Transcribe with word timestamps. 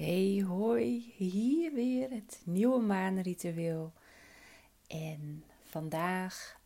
Hey 0.00 0.44
hoi, 0.46 1.12
hier 1.16 1.72
weer 1.72 2.10
het 2.10 2.40
nieuwe 2.44 2.80
maanritueel. 2.80 3.92
En 4.86 5.44
vandaag, 5.62 6.60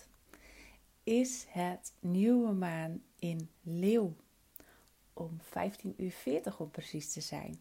8-8, 0.00 0.06
is 1.02 1.46
het 1.48 1.92
nieuwe 2.00 2.52
maan 2.52 3.02
in 3.18 3.50
Leeuw. 3.62 4.16
Om 5.12 5.38
15 5.42 5.94
uur 5.96 6.10
40 6.10 6.60
om 6.60 6.70
precies 6.70 7.12
te 7.12 7.20
zijn. 7.20 7.60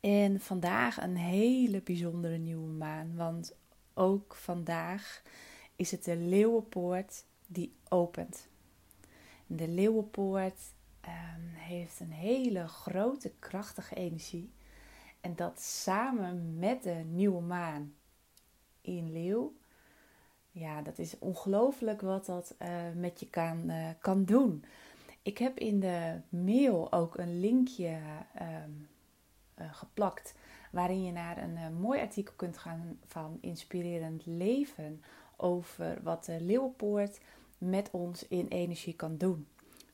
En 0.00 0.40
vandaag 0.40 1.02
een 1.02 1.16
hele 1.16 1.80
bijzondere 1.82 2.38
nieuwe 2.38 2.72
maan. 2.72 3.16
Want 3.16 3.56
ook 3.94 4.34
vandaag 4.34 5.22
is 5.76 5.90
het 5.90 6.04
de 6.04 6.16
Leeuwenpoort 6.16 7.24
die 7.46 7.72
opent. 7.88 8.48
De 9.46 9.68
Leeuwenpoort 9.68 10.58
um, 11.06 11.54
heeft 11.54 12.00
een 12.00 12.12
hele 12.12 12.68
grote, 12.68 13.32
krachtige 13.38 13.94
energie. 13.94 14.52
En 15.20 15.36
dat 15.36 15.60
samen 15.60 16.58
met 16.58 16.82
de 16.82 17.02
nieuwe 17.10 17.40
maan 17.40 17.94
in 18.80 19.12
Leeuw. 19.12 19.54
Ja, 20.50 20.82
dat 20.82 20.98
is 20.98 21.18
ongelooflijk 21.18 22.00
wat 22.00 22.26
dat 22.26 22.54
uh, 22.62 22.68
met 22.94 23.20
je 23.20 23.30
kan, 23.30 23.70
uh, 23.70 23.88
kan 24.00 24.24
doen. 24.24 24.64
Ik 25.22 25.38
heb 25.38 25.58
in 25.58 25.80
de 25.80 26.20
mail 26.28 26.92
ook 26.92 27.18
een 27.18 27.40
linkje 27.40 27.98
um, 28.40 28.88
uh, 29.58 29.74
geplakt. 29.74 30.34
Waarin 30.70 31.04
je 31.04 31.12
naar 31.12 31.38
een 31.38 31.74
mooi 31.80 32.00
artikel 32.00 32.34
kunt 32.36 32.58
gaan 32.58 32.98
van 33.04 33.38
Inspirerend 33.40 34.26
Leven. 34.26 35.02
Over 35.36 36.02
wat 36.02 36.24
de 36.24 36.40
Leeuwpoort 36.40 37.20
met 37.58 37.90
ons 37.90 38.28
in 38.28 38.48
energie 38.48 38.94
kan 38.94 39.16
doen. 39.16 39.46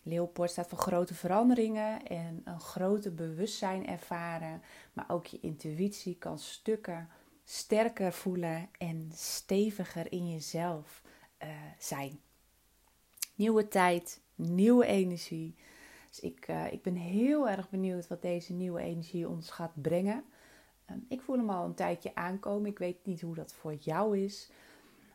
Leeuwpoort 0.02 0.50
staat 0.50 0.68
voor 0.68 0.78
grote 0.78 1.14
veranderingen 1.14 2.06
en 2.06 2.40
een 2.44 2.60
grote 2.60 3.10
bewustzijn 3.10 3.86
ervaren. 3.86 4.62
Maar 4.92 5.04
ook 5.08 5.26
je 5.26 5.40
intuïtie 5.40 6.16
kan 6.16 6.38
stukken 6.38 7.08
sterker 7.50 8.12
voelen 8.12 8.68
en 8.78 9.10
steviger 9.14 10.12
in 10.12 10.30
jezelf 10.30 11.02
uh, 11.42 11.48
zijn. 11.78 12.20
Nieuwe 13.34 13.68
tijd, 13.68 14.20
nieuwe 14.34 14.86
energie. 14.86 15.54
Dus 16.08 16.20
ik, 16.20 16.48
uh, 16.48 16.72
ik 16.72 16.82
ben 16.82 16.94
heel 16.94 17.48
erg 17.48 17.70
benieuwd 17.70 18.08
wat 18.08 18.22
deze 18.22 18.52
nieuwe 18.52 18.80
energie 18.80 19.28
ons 19.28 19.50
gaat 19.50 19.82
brengen. 19.82 20.24
Um, 20.90 21.04
ik 21.08 21.20
voel 21.20 21.36
hem 21.36 21.50
al 21.50 21.64
een 21.64 21.74
tijdje 21.74 22.14
aankomen. 22.14 22.70
Ik 22.70 22.78
weet 22.78 23.06
niet 23.06 23.20
hoe 23.20 23.34
dat 23.34 23.52
voor 23.52 23.74
jou 23.74 24.18
is. 24.18 24.50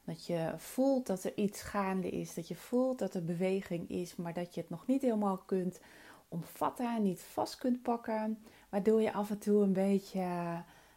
Dat 0.05 0.25
je 0.25 0.53
voelt 0.57 1.07
dat 1.07 1.23
er 1.23 1.37
iets 1.37 1.61
gaande 1.61 2.09
is. 2.09 2.33
Dat 2.33 2.47
je 2.47 2.55
voelt 2.55 2.99
dat 2.99 3.13
er 3.13 3.23
beweging 3.23 3.89
is, 3.89 4.15
maar 4.15 4.33
dat 4.33 4.53
je 4.53 4.61
het 4.61 4.69
nog 4.69 4.87
niet 4.87 5.01
helemaal 5.01 5.37
kunt 5.37 5.79
omvatten, 6.27 7.03
niet 7.03 7.21
vast 7.21 7.57
kunt 7.57 7.81
pakken. 7.81 8.43
Waardoor 8.69 9.01
je 9.01 9.13
af 9.13 9.29
en 9.29 9.39
toe 9.39 9.63
een 9.63 9.73
beetje, 9.73 10.19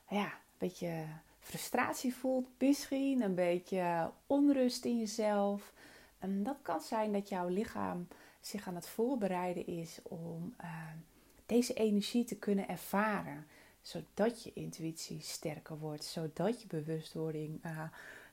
ja, 0.09 0.25
een 0.25 0.59
beetje 0.59 1.05
frustratie 1.41 2.15
voelt, 2.15 2.47
misschien 2.59 3.23
een 3.23 3.35
beetje 3.35 4.11
onrust 4.27 4.85
in 4.85 4.99
jezelf. 4.99 5.73
En 6.19 6.43
dat 6.43 6.57
kan 6.63 6.81
zijn 6.81 7.13
dat 7.13 7.29
jouw 7.29 7.49
lichaam 7.49 8.09
zich 8.41 8.67
aan 8.67 8.75
het 8.75 8.89
voorbereiden 8.89 9.67
is 9.67 9.99
om 10.03 10.55
uh, 10.61 10.69
deze 11.47 11.75
energie 11.75 12.25
te 12.25 12.37
kunnen 12.37 12.69
ervaren. 12.69 13.47
Zodat 13.83 14.43
je 14.43 14.53
intuïtie 14.55 15.21
sterker 15.21 15.79
wordt, 15.79 16.05
zodat 16.05 16.63
je 16.63 16.67
bewustwording 16.67 17.65
uh, 17.65 17.83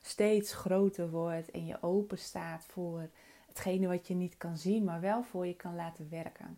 steeds 0.06 0.54
groter 0.54 1.10
wordt 1.10 1.52
en 1.52 1.66
je 1.66 1.82
open 1.82 2.18
staat 2.18 2.66
voor 2.66 3.10
hetgene 3.48 3.88
wat 3.88 4.08
je 4.08 4.14
niet 4.14 4.38
kan 4.38 4.58
zien, 4.58 4.84
maar 4.84 5.02
wel 5.02 5.24
voor 5.24 5.46
je 5.48 5.56
kan 5.56 5.76
laten 5.76 6.10
werken. 6.10 6.58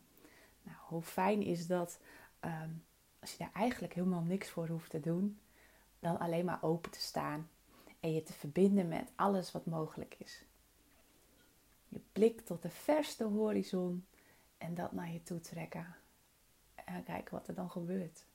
Nou, 0.64 0.78
hoe 0.82 1.02
fijn 1.02 1.42
is 1.42 1.68
dat 1.68 2.00
um, 2.42 2.84
als 3.20 3.32
je 3.32 3.38
daar 3.38 3.54
eigenlijk 3.54 3.94
helemaal 3.94 4.22
niks 4.22 4.50
voor 4.50 4.68
hoeft 4.68 4.90
te 4.90 5.00
doen, 5.00 5.40
dan 6.00 6.20
alleen 6.20 6.46
maar 6.46 6.64
open 6.64 6.92
te 6.92 7.00
staan 7.00 7.50
en 8.00 8.14
je 8.14 8.24
te 8.24 8.34
verbinden 8.34 8.88
met 8.88 9.12
alles 9.16 9.52
wat 9.52 9.66
mogelijk 9.66 10.16
is. 10.18 10.44
Je 11.88 12.00
blik 12.12 12.42
tot 12.42 12.62
de 12.62 12.70
verste 12.70 13.24
horizon 13.24 14.06
en 14.58 14.76
dat 14.76 14.92
naar 14.92 15.12
je 15.12 15.24
toe 15.24 15.40
trekken. 15.40 15.96
En 16.76 17.04
kijken 17.04 17.34
wat 17.34 17.48
er 17.48 17.56
dan 17.56 17.72
gebeurt. 17.72 18.26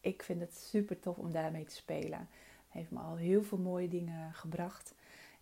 Ik 0.00 0.22
vind 0.22 0.40
het 0.40 0.56
super 0.56 1.00
tof 1.00 1.16
om 1.16 1.32
daarmee 1.32 1.64
te 1.64 1.74
spelen 1.74 2.28
heeft 2.74 2.90
me 2.90 2.98
al 2.98 3.16
heel 3.16 3.42
veel 3.42 3.58
mooie 3.58 3.88
dingen 3.88 4.32
gebracht. 4.32 4.94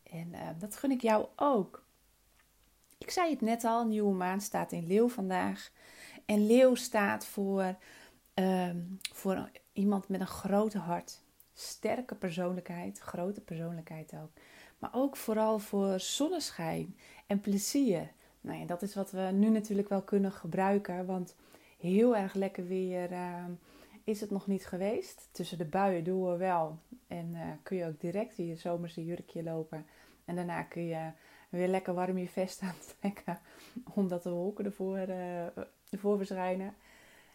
En 0.02 0.28
uh, 0.32 0.48
dat 0.58 0.76
gun 0.76 0.90
ik 0.90 1.02
jou 1.02 1.26
ook. 1.36 1.84
Ik 2.98 3.10
zei 3.10 3.30
het 3.30 3.40
net 3.40 3.64
al, 3.64 3.86
nieuwe 3.86 4.14
maan 4.14 4.40
staat 4.40 4.72
in 4.72 4.86
leeuw 4.86 5.08
vandaag. 5.08 5.70
En 6.26 6.46
leeuw 6.46 6.74
staat 6.74 7.26
voor, 7.26 7.76
uh, 8.34 8.70
voor 9.12 9.50
iemand 9.72 10.08
met 10.08 10.20
een 10.20 10.26
grote 10.26 10.78
hart. 10.78 11.20
Sterke 11.52 12.14
persoonlijkheid, 12.14 12.98
grote 12.98 13.40
persoonlijkheid 13.40 14.12
ook. 14.14 14.30
Maar 14.78 14.90
ook 14.92 15.16
vooral 15.16 15.58
voor 15.58 16.00
zonneschijn 16.00 16.96
en 17.26 17.40
plezier. 17.40 18.12
Nou 18.40 18.58
ja, 18.58 18.66
dat 18.66 18.82
is 18.82 18.94
wat 18.94 19.10
we 19.10 19.20
nu 19.20 19.48
natuurlijk 19.48 19.88
wel 19.88 20.02
kunnen 20.02 20.32
gebruiken. 20.32 21.06
Want 21.06 21.34
heel 21.78 22.16
erg 22.16 22.34
lekker 22.34 22.66
weer 22.66 23.12
uh, 23.12 23.44
is 24.04 24.20
het 24.20 24.30
nog 24.30 24.46
niet 24.46 24.66
geweest. 24.66 25.28
Tussen 25.32 25.58
de 25.58 25.64
buien 25.64 26.04
doen 26.04 26.30
we 26.30 26.36
wel. 26.36 26.78
En 27.06 27.30
uh, 27.34 27.40
kun 27.62 27.76
je 27.76 27.86
ook 27.86 28.00
direct 28.00 28.38
in 28.38 28.46
je 28.46 28.56
zomerse 28.56 29.04
jurkje 29.04 29.42
lopen. 29.42 29.86
En 30.24 30.36
daarna 30.36 30.62
kun 30.62 30.84
je 30.84 31.10
weer 31.48 31.68
lekker 31.68 31.94
warm 31.94 32.18
je 32.18 32.28
vest 32.28 32.62
aantrekken. 32.72 33.38
Omdat 33.94 34.22
de 34.22 34.30
wolken 34.30 34.64
ervoor, 34.64 34.98
uh, 34.98 35.46
ervoor 35.90 36.16
verschijnen. 36.16 36.74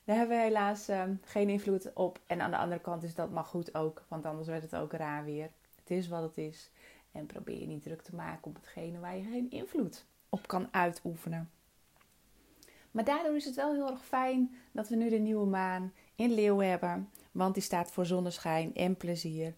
Daar 0.04 0.18
hebben 0.18 0.38
we 0.38 0.44
helaas 0.44 0.90
uh, 0.90 1.04
geen 1.22 1.50
invloed 1.50 1.94
op. 1.94 2.20
En 2.28 2.42
aan 2.42 2.52
de 2.52 2.58
andere 2.58 2.82
kant 2.82 3.04
is 3.04 3.16
dat 3.16 3.32
maar 3.32 3.44
goed 3.44 3.76
ook. 3.76 4.06
Want 4.08 4.26
anders 4.26 4.48
werd 4.48 4.64
het 4.64 4.76
ook 4.76 4.94
raar 4.94 5.26
weer. 5.26 5.50
Het 5.76 5.92
is 5.92 6.08
wat 6.08 6.22
het 6.22 6.38
is. 6.38 6.70
En 7.12 7.26
probeer 7.26 7.60
je 7.60 7.68
niet 7.68 7.84
druk 7.84 8.02
te 8.02 8.16
maken 8.16 8.48
op 8.48 8.56
hetgene 8.56 9.00
waar 9.00 9.18
je 9.18 9.24
geen 9.24 9.50
invloed 9.50 10.06
op 10.30 10.48
kan 10.48 10.68
uitoefenen. 10.72 11.50
Maar 12.92 13.04
daardoor 13.04 13.36
is 13.36 13.46
het 13.46 13.56
wel 13.56 13.74
heel 13.74 13.92
erg 13.92 14.06
fijn 14.06 14.56
dat 14.72 14.90
we 14.90 14.96
nu 14.96 15.10
de 15.10 15.18
nieuwe 15.18 15.46
maan 15.46 15.94
in 16.18 16.34
Leeuw 16.34 16.60
hebben. 16.60 17.10
Want 17.32 17.54
die 17.54 17.64
staat 17.64 17.92
voor 17.92 18.06
zonneschijn 18.06 18.76
en 18.76 18.98
plezier. 18.98 19.54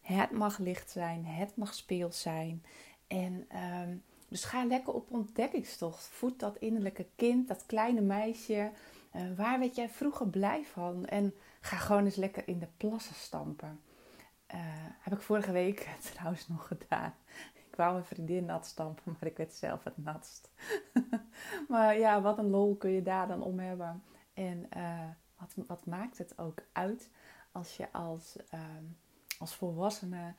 Het 0.00 0.30
mag 0.30 0.58
licht 0.58 0.90
zijn, 0.90 1.24
het 1.24 1.56
mag 1.56 1.74
speels 1.74 2.20
zijn. 2.20 2.64
En 3.06 3.46
um, 3.82 4.02
dus 4.28 4.44
ga 4.44 4.64
lekker 4.64 4.92
op 4.92 5.10
ontdekkingstocht. 5.10 6.08
Voed 6.08 6.40
dat 6.40 6.56
innerlijke 6.56 7.06
kind, 7.16 7.48
dat 7.48 7.66
kleine 7.66 8.00
meisje. 8.00 8.70
Uh, 9.16 9.22
waar 9.36 9.58
werd 9.58 9.76
jij 9.76 9.88
vroeger 9.88 10.28
blij 10.28 10.64
van? 10.64 11.06
En 11.06 11.34
ga 11.60 11.76
gewoon 11.76 12.04
eens 12.04 12.16
lekker 12.16 12.48
in 12.48 12.58
de 12.58 12.68
plassen 12.76 13.14
stampen. 13.14 13.80
Uh, 14.54 14.60
heb 15.00 15.12
ik 15.12 15.20
vorige 15.20 15.52
week 15.52 15.88
trouwens 16.12 16.48
nog 16.48 16.66
gedaan. 16.66 17.14
Ik 17.54 17.76
wou 17.76 17.92
mijn 17.92 18.04
vriendin 18.04 18.44
nat 18.44 18.66
stampen, 18.66 19.02
maar 19.18 19.30
ik 19.30 19.36
werd 19.36 19.52
zelf 19.52 19.84
het 19.84 19.98
natst. 19.98 20.50
maar 21.68 21.98
ja, 21.98 22.20
wat 22.20 22.38
een 22.38 22.50
lol 22.50 22.76
kun 22.76 22.90
je 22.90 23.02
daar 23.02 23.28
dan 23.28 23.42
om 23.42 23.58
hebben. 23.58 24.02
En 24.34 24.68
uh, 24.76 25.08
wat, 25.66 25.86
maakt 25.86 26.18
het 26.18 26.38
ook 26.38 26.58
uit 26.72 27.10
als 27.52 27.76
je 27.76 27.92
als, 27.92 28.36
uh, 28.54 28.60
als 29.38 29.54
volwassene 29.54 30.34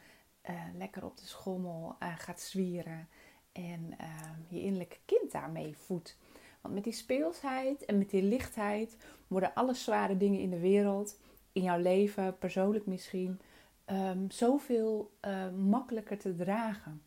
uh, 0.49 0.61
lekker 0.73 1.05
op 1.05 1.17
de 1.17 1.25
schommel 1.25 1.95
uh, 1.99 2.13
gaat 2.17 2.39
zwieren 2.39 3.07
en 3.51 3.93
ehm, 3.97 4.39
je 4.47 4.61
innerlijke 4.61 4.99
kind 5.05 5.31
daarmee 5.31 5.77
voedt. 5.77 6.17
Want 6.61 6.73
met 6.73 6.83
die 6.83 6.93
speelsheid 6.93 7.85
en 7.85 7.97
met 7.97 8.09
die 8.09 8.23
lichtheid 8.23 8.97
worden 9.27 9.53
alle 9.53 9.73
zware 9.73 10.17
dingen 10.17 10.39
in 10.39 10.49
de 10.49 10.59
wereld, 10.59 11.19
in 11.51 11.63
jouw 11.63 11.79
leven, 11.79 12.37
persoonlijk 12.37 12.85
misschien, 12.85 13.41
um, 13.85 14.31
zoveel 14.31 15.11
makkelijker 15.55 16.17
te 16.17 16.35
dragen. 16.35 17.01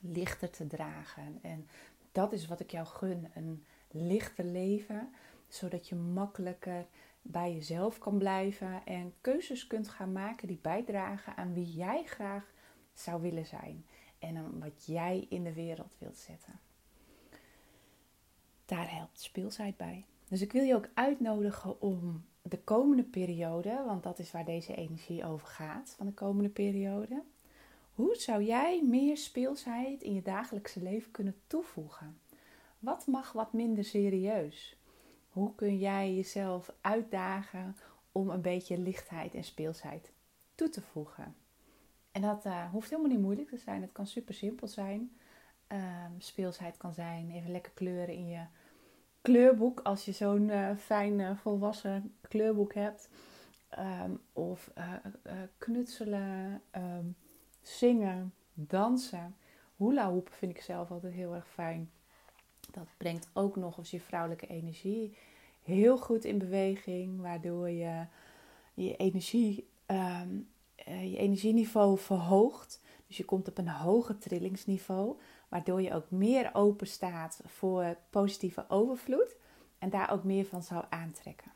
Lichter 0.00 0.50
te 0.50 0.66
dragen. 0.66 1.38
En 1.42 1.68
dat 2.12 2.32
is 2.32 2.46
wat 2.46 2.60
ik 2.60 2.70
jou 2.70 2.86
gun. 2.86 3.30
Een 3.34 3.64
lichter 3.90 4.44
leven 4.44 5.12
zodat 5.48 5.88
je 5.88 5.94
makkelijker 5.94 6.86
bij 7.22 7.52
jezelf 7.52 7.98
kan 7.98 8.18
blijven 8.18 8.86
en 8.86 9.14
keuzes 9.20 9.66
kunt 9.66 9.88
gaan 9.88 10.12
maken 10.12 10.48
die 10.48 10.58
bijdragen 10.62 11.36
aan 11.36 11.54
wie 11.54 11.72
jij 11.72 12.04
graag 12.04 12.52
zou 12.92 13.22
willen 13.22 13.46
zijn 13.46 13.84
en 14.18 14.58
wat 14.58 14.86
jij 14.86 15.26
in 15.28 15.44
de 15.44 15.52
wereld 15.52 15.94
wilt 15.98 16.16
zetten. 16.16 16.60
Daar 18.64 18.94
helpt 18.94 19.20
speelsheid 19.20 19.76
bij. 19.76 20.04
Dus 20.28 20.40
ik 20.40 20.52
wil 20.52 20.62
je 20.62 20.74
ook 20.74 20.88
uitnodigen 20.94 21.80
om 21.80 22.24
de 22.42 22.58
komende 22.58 23.02
periode, 23.02 23.82
want 23.86 24.02
dat 24.02 24.18
is 24.18 24.30
waar 24.30 24.44
deze 24.44 24.74
energie 24.74 25.24
over 25.24 25.46
gaat, 25.46 25.94
van 25.96 26.06
de 26.06 26.12
komende 26.12 26.48
periode. 26.48 27.22
Hoe 27.94 28.14
zou 28.14 28.42
jij 28.42 28.82
meer 28.84 29.16
speelsheid 29.16 30.02
in 30.02 30.14
je 30.14 30.22
dagelijkse 30.22 30.82
leven 30.82 31.10
kunnen 31.10 31.40
toevoegen? 31.46 32.20
Wat 32.78 33.06
mag 33.06 33.32
wat 33.32 33.52
minder 33.52 33.84
serieus? 33.84 34.77
Hoe 35.38 35.54
kun 35.54 35.78
jij 35.78 36.14
jezelf 36.14 36.72
uitdagen 36.80 37.76
om 38.12 38.30
een 38.30 38.40
beetje 38.40 38.78
lichtheid 38.78 39.34
en 39.34 39.44
speelsheid 39.44 40.12
toe 40.54 40.68
te 40.68 40.80
voegen? 40.80 41.34
En 42.12 42.22
dat 42.22 42.46
uh, 42.46 42.70
hoeft 42.70 42.90
helemaal 42.90 43.10
niet 43.10 43.20
moeilijk 43.20 43.48
te 43.48 43.56
zijn. 43.56 43.82
Het 43.82 43.92
kan 43.92 44.06
super 44.06 44.34
simpel 44.34 44.68
zijn. 44.68 45.16
Um, 45.68 46.14
speelsheid 46.18 46.76
kan 46.76 46.92
zijn 46.92 47.30
even 47.30 47.50
lekker 47.50 47.72
kleuren 47.72 48.14
in 48.14 48.28
je, 48.28 48.44
kleurboek, 49.22 49.80
als 49.80 50.04
je 50.04 50.12
zo'n 50.12 50.48
uh, 50.48 50.76
fijn 50.76 51.36
volwassen 51.36 52.14
kleurboek 52.20 52.74
hebt. 52.74 53.08
Ehm, 53.68 54.12
of 54.32 54.72
knutselen, 55.58 56.62
ehm, 56.70 57.06
zingen, 57.62 58.34
dansen. 58.54 59.36
Hula 59.76 60.10
hoop 60.10 60.32
vind 60.32 60.52
ik 60.52 60.60
zelf 60.60 60.90
altijd 60.90 61.12
heel 61.12 61.34
erg 61.34 61.48
fijn. 61.48 61.90
Dat 62.70 62.86
brengt 62.96 63.28
ook 63.32 63.56
nog 63.56 63.78
eens 63.78 63.90
je 63.90 64.00
vrouwelijke 64.00 64.46
energie 64.46 65.16
heel 65.68 65.98
goed 65.98 66.24
in 66.24 66.38
beweging, 66.38 67.20
waardoor 67.20 67.70
je 67.70 68.06
je, 68.74 68.96
energie, 68.96 69.68
ehm, 69.86 70.38
je 70.84 71.16
energieniveau 71.16 71.98
verhoogt. 71.98 72.80
Dus 73.06 73.16
je 73.16 73.24
komt 73.24 73.48
op 73.48 73.58
een 73.58 73.68
hoger 73.68 74.18
trillingsniveau, 74.18 75.16
waardoor 75.48 75.82
je 75.82 75.94
ook 75.94 76.10
meer 76.10 76.50
open 76.52 76.86
staat 76.86 77.40
voor 77.46 77.96
positieve 78.10 78.64
overvloed 78.68 79.36
en 79.78 79.90
daar 79.90 80.10
ook 80.10 80.24
meer 80.24 80.44
van 80.44 80.62
zou 80.62 80.84
aantrekken. 80.88 81.52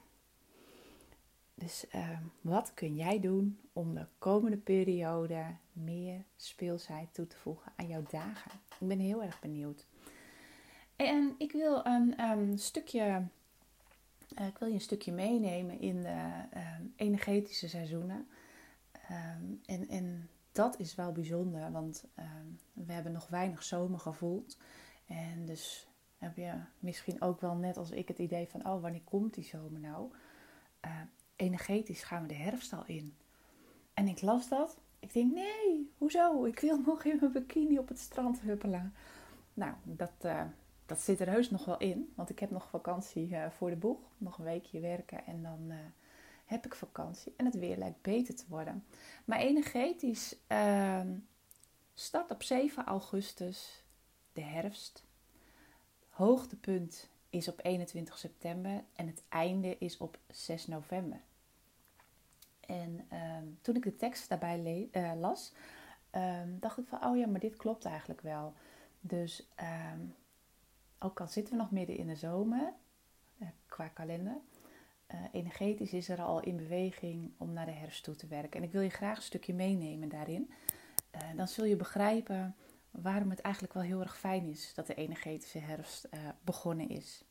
Dus 1.55 1.89
ehm, 1.89 2.23
wat 2.41 2.75
kun 2.75 2.95
jij 2.95 3.21
doen 3.21 3.59
om 3.73 3.95
de 3.95 4.07
komende 4.19 4.57
periode 4.57 5.45
meer 5.73 6.25
speelsheid 6.37 7.15
toe 7.15 7.27
te 7.27 7.37
voegen 7.37 7.73
aan 7.77 7.87
jouw 7.87 8.03
dagen? 8.11 8.51
Ik 8.81 8.89
ben 8.89 8.99
heel 8.99 9.23
erg 9.23 9.41
benieuwd. 9.41 9.87
En 11.07 11.35
ik 11.39 11.53
wil 11.53 11.87
een, 11.87 12.21
een 12.21 12.59
stukje, 12.59 13.23
uh, 14.39 14.47
ik 14.47 14.59
wil 14.59 14.69
je 14.69 14.75
een 14.75 14.81
stukje 14.81 15.13
meenemen 15.13 15.81
in 15.81 16.03
de 16.03 16.45
ehm, 16.51 16.83
energetische 16.97 17.69
seizoenen. 17.69 18.29
Ehm, 18.93 19.45
en, 19.67 19.89
en 19.89 20.29
dat 20.53 20.79
is 20.79 20.95
wel 20.95 21.13
bijzonder, 21.13 21.73
want 21.73 22.05
we 22.73 22.93
hebben 22.93 23.13
nog 23.13 23.29
weinig 23.29 23.63
zomer 23.63 23.99
gevoeld. 23.99 24.57
En 25.07 25.47
dus 25.47 25.89
heb 26.19 26.37
je 26.37 26.53
misschien 26.79 27.23
ook 27.23 27.41
wel 27.41 27.55
net 27.55 27.77
als 27.77 27.91
ik 27.91 28.09
het 28.09 28.19
idee 28.19 28.49
van, 28.49 28.67
oh, 28.67 28.83
wanneer 28.83 29.03
komt 29.05 29.35
die 29.35 29.45
zomer 29.45 29.81
nou? 29.81 30.11
Uh, 30.85 31.01
energetisch 31.37 32.03
gaan 32.03 32.23
we 32.23 32.29
de 32.29 32.35
herfst 32.35 32.73
al 32.73 32.85
in. 32.87 33.17
En 33.95 34.09
ik 34.09 34.21
las 34.21 34.49
dat. 34.49 34.77
Ik 34.99 35.13
denk, 35.13 35.35
nee, 35.35 35.93
hoezo? 35.99 36.45
Ik 36.45 36.61
wil 36.61 36.79
nog 36.87 37.05
in 37.05 37.17
mijn 37.21 37.33
bikini 37.33 37.79
op 37.79 37.89
het 37.89 37.99
strand 37.99 38.41
huppelen. 38.41 38.95
Nou, 39.55 39.75
dat, 39.85 40.13
uh, 40.25 40.45
dat 40.93 41.01
zit 41.01 41.21
er 41.21 41.29
heus 41.29 41.51
nog 41.51 41.65
wel 41.65 41.79
in. 41.79 42.13
Want 42.15 42.31
ik 42.31 42.39
heb 42.39 42.51
nog 42.51 42.69
vakantie 42.69 43.29
uh, 43.29 43.51
voor 43.51 43.71
de 43.71 43.77
boeg. 43.77 43.99
Nog 44.19 44.39
een 44.39 44.45
weekje 44.45 44.81
werken 44.81 45.27
en 45.27 45.43
dan 45.43 45.61
uh, 45.69 45.77
heb 46.45 46.67
ik 46.67 46.75
vakantie. 46.75 47.35
En 47.37 47.45
het 47.45 47.55
weer 47.59 47.77
lijkt 47.77 48.03
beter 48.03 48.35
te 48.35 48.45
worden. 48.49 48.85
Maar 49.25 49.39
energetisch 49.39 50.37
ehm, 50.47 51.15
start 51.95 52.31
op 52.31 52.43
7 52.43 52.85
augustus 52.85 53.85
de 54.33 54.41
herfst. 54.41 55.05
Hoogtepunt 56.09 57.09
is 57.31 57.49
op 57.49 57.61
21 57.63 58.19
september 58.19 58.85
en 58.93 59.07
het 59.07 59.23
einde 59.29 59.79
is 59.79 59.99
op 59.99 60.19
6 60.29 60.67
november. 60.67 61.21
En 62.61 63.09
um, 63.13 63.59
toen 63.63 63.77
ik 63.77 63.83
de 63.83 63.97
tekst 63.97 64.29
daarbij 64.29 64.89
uh, 64.93 65.13
las, 65.21 65.53
um, 66.11 66.57
dacht 66.61 66.79
ik 66.79 66.87
van, 66.87 67.05
oh 67.05 67.17
ja, 67.17 67.27
maar 67.27 67.41
dit 67.41 67.57
klopt 67.57 67.85
eigenlijk 67.85 68.21
wel. 68.21 68.53
Dus 69.01 69.49
ook 71.03 71.21
al 71.21 71.29
zitten 71.29 71.55
we 71.55 71.61
nog 71.61 71.71
midden 71.71 71.97
in 71.97 72.07
de 72.07 72.17
zomer, 72.17 72.73
uh, 73.39 73.49
qua 73.67 73.89
kalender, 73.89 74.37
uh, 75.15 75.21
energetisch 75.33 75.93
is 75.93 76.09
er 76.09 76.23
al 76.23 76.41
in 76.41 76.57
beweging 76.57 77.33
om 77.37 77.53
naar 77.53 77.67
de 77.67 77.73
herfst 77.73 78.05
toe 78.05 78.17
te 78.17 78.27
werken. 78.27 78.61
En 78.61 78.67
ik 78.67 78.73
wil 78.73 78.83
je 78.83 78.91
graag 78.91 79.17
een 79.17 79.23
stukje 79.23 79.55
meenemen 79.55 80.09
daarin. 80.09 80.51
dan 81.37 81.49
zul 81.49 81.65
je 81.65 81.77
begrijpen 81.77 82.55
waarom 82.91 83.31
het 83.31 83.41
eigenlijk 83.41 83.75
wel 83.75 83.83
heel 83.83 84.01
erg 84.01 84.19
fijn 84.19 84.47
is 84.47 84.75
dat 84.75 84.87
de 84.87 84.95
energetische 84.95 85.59
herfst 85.59 86.09
begonnen 86.45 86.89
is. 86.89 87.25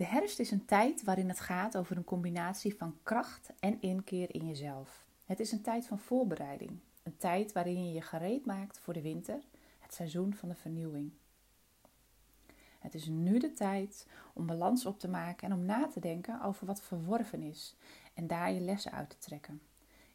De 0.00 0.06
herfst 0.06 0.38
is 0.38 0.50
een 0.50 0.64
tijd 0.64 1.04
waarin 1.04 1.28
het 1.28 1.40
gaat 1.40 1.76
over 1.76 1.96
een 1.96 2.04
combinatie 2.04 2.76
van 2.76 2.98
kracht 3.02 3.50
en 3.58 3.80
inkeer 3.80 4.34
in 4.34 4.46
jezelf. 4.46 5.04
Het 5.24 5.40
is 5.40 5.52
een 5.52 5.62
tijd 5.62 5.86
van 5.86 5.98
voorbereiding, 5.98 6.78
een 7.02 7.16
tijd 7.16 7.52
waarin 7.52 7.86
je 7.86 7.92
je 7.92 8.02
gereed 8.02 8.46
maakt 8.46 8.78
voor 8.78 8.94
de 8.94 9.02
winter, 9.02 9.38
het 9.78 9.94
seizoen 9.94 10.34
van 10.34 10.48
de 10.48 10.54
vernieuwing. 10.54 11.12
Het 12.80 12.94
is 12.94 13.06
nu 13.06 13.38
de 13.38 13.52
tijd 13.52 14.06
om 14.32 14.46
balans 14.46 14.86
op 14.86 14.98
te 14.98 15.08
maken 15.08 15.50
en 15.50 15.54
om 15.54 15.64
na 15.64 15.86
te 15.86 16.00
denken 16.00 16.42
over 16.42 16.66
wat 16.66 16.82
verworven 16.82 17.42
is 17.42 17.76
en 18.14 18.26
daar 18.26 18.52
je 18.52 18.60
lessen 18.60 18.92
uit 18.92 19.10
te 19.10 19.18
trekken. 19.18 19.60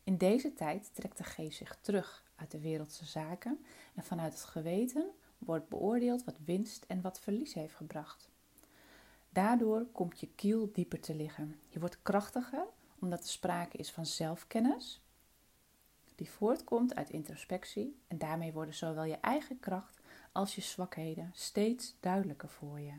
In 0.03 0.17
deze 0.17 0.53
tijd 0.53 0.89
trekt 0.94 1.17
de 1.17 1.23
geest 1.23 1.57
zich 1.57 1.77
terug 1.81 2.23
uit 2.35 2.51
de 2.51 2.59
wereldse 2.59 3.06
zaken 3.06 3.65
en 3.95 4.03
vanuit 4.03 4.33
het 4.33 4.44
geweten 4.44 5.12
wordt 5.38 5.69
beoordeeld 5.69 6.23
wat 6.23 6.39
winst 6.45 6.85
en 6.88 7.01
wat 7.01 7.19
verlies 7.19 7.53
heeft 7.53 7.75
gebracht. 7.75 8.29
Daardoor 9.29 9.85
komt 9.91 10.19
je 10.19 10.27
kiel 10.35 10.69
dieper 10.73 11.00
te 11.00 11.15
liggen. 11.15 11.59
Je 11.69 11.79
wordt 11.79 12.01
krachtiger 12.01 12.65
omdat 13.00 13.19
er 13.19 13.29
sprake 13.29 13.77
is 13.77 13.91
van 13.91 14.06
zelfkennis, 14.06 15.01
die 16.15 16.29
voortkomt 16.29 16.95
uit 16.95 17.09
introspectie 17.09 18.00
en 18.07 18.18
daarmee 18.18 18.53
worden 18.53 18.73
zowel 18.73 19.03
je 19.03 19.18
eigen 19.18 19.59
kracht 19.59 20.00
als 20.35 20.55
je 20.55 20.61
zwakheden 20.61 21.31
steeds 21.33 21.95
duidelijker 21.99 22.49
voor 22.49 22.79
je. 22.79 22.93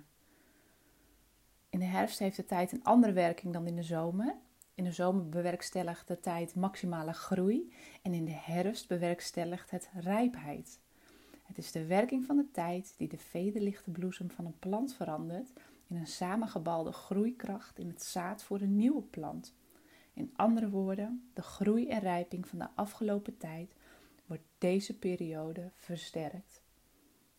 In 1.70 1.78
de 1.78 1.84
herfst 1.84 2.18
heeft 2.18 2.36
de 2.36 2.44
tijd 2.44 2.72
een 2.72 2.84
andere 2.84 3.12
werking 3.12 3.52
dan 3.52 3.66
in 3.66 3.76
de 3.76 3.82
zomer. 3.82 4.34
In 4.74 4.84
de 4.84 4.92
zomer 4.92 5.28
bewerkstelligt 5.28 6.08
de 6.08 6.20
tijd 6.20 6.54
maximale 6.54 7.12
groei 7.12 7.72
en 8.02 8.14
in 8.14 8.24
de 8.24 8.34
herfst 8.34 8.88
bewerkstelligt 8.88 9.70
het 9.70 9.90
rijpheid. 9.94 10.80
Het 11.42 11.58
is 11.58 11.72
de 11.72 11.86
werking 11.86 12.24
van 12.24 12.36
de 12.36 12.50
tijd 12.52 12.94
die 12.96 13.08
de 13.08 13.18
vederlichte 13.18 13.90
bloesem 13.90 14.30
van 14.30 14.44
een 14.44 14.58
plant 14.58 14.94
verandert 14.94 15.52
in 15.86 15.96
een 15.96 16.06
samengebalde 16.06 16.92
groeikracht 16.92 17.78
in 17.78 17.88
het 17.88 18.02
zaad 18.02 18.42
voor 18.42 18.60
een 18.60 18.76
nieuwe 18.76 19.02
plant. 19.02 19.54
In 20.12 20.32
andere 20.36 20.70
woorden, 20.70 21.30
de 21.34 21.42
groei 21.42 21.88
en 21.88 22.00
rijping 22.00 22.48
van 22.48 22.58
de 22.58 22.68
afgelopen 22.74 23.36
tijd 23.36 23.74
wordt 24.26 24.44
deze 24.58 24.98
periode 24.98 25.70
versterkt. 25.74 26.64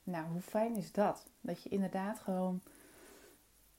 Nou, 0.08 0.28
hoe 0.32 0.42
fijn 0.42 0.76
is 0.76 0.92
dat? 0.92 1.26
Dat 1.42 1.64
je 1.64 1.70
inderdaad 1.70 2.20
gewoon 2.20 2.62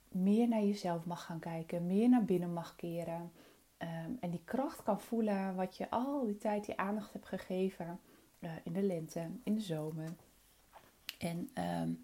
meer 0.09 0.49
naar 0.49 0.63
jezelf 0.63 1.05
mag 1.05 1.25
gaan 1.25 1.39
kijken, 1.39 1.87
meer 1.87 2.09
naar 2.09 2.25
binnen 2.25 2.53
mag 2.53 2.77
keren. 2.77 3.33
Ehm, 3.77 4.11
en 4.21 4.31
die 4.31 4.43
kracht 4.45 4.83
kan 4.83 5.01
voelen 5.01 5.55
wat 5.55 5.77
je 5.77 5.91
al 5.91 6.27
die 6.27 6.39
tijd 6.39 6.65
die 6.65 6.77
aandacht 6.77 7.13
hebt 7.13 7.27
gegeven 7.27 8.01
uh, 8.39 8.51
in 8.63 8.73
de 8.73 8.83
lente, 8.83 9.31
in 9.43 9.55
de 9.55 9.61
zomer. 9.61 10.09
En 11.19 11.51
um, 11.55 12.03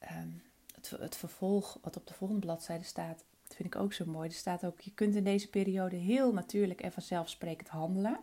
um, 0.00 0.42
het, 0.74 0.90
het 0.90 1.16
vervolg 1.16 1.78
wat 1.82 1.96
op 1.96 2.06
de 2.06 2.14
volgende 2.14 2.46
bladzijde 2.46 2.84
staat, 2.84 3.24
dat 3.46 3.56
vind 3.56 3.74
ik 3.74 3.80
ook 3.80 3.92
zo 3.92 4.04
mooi. 4.06 4.28
Er 4.28 4.34
staat 4.34 4.64
ook, 4.64 4.80
je 4.80 4.94
kunt 4.94 5.14
in 5.14 5.24
deze 5.24 5.50
periode 5.50 5.96
heel 5.96 6.32
natuurlijk 6.32 6.80
en 6.80 6.92
vanzelfsprekend 6.92 7.68
handelen. 7.68 8.18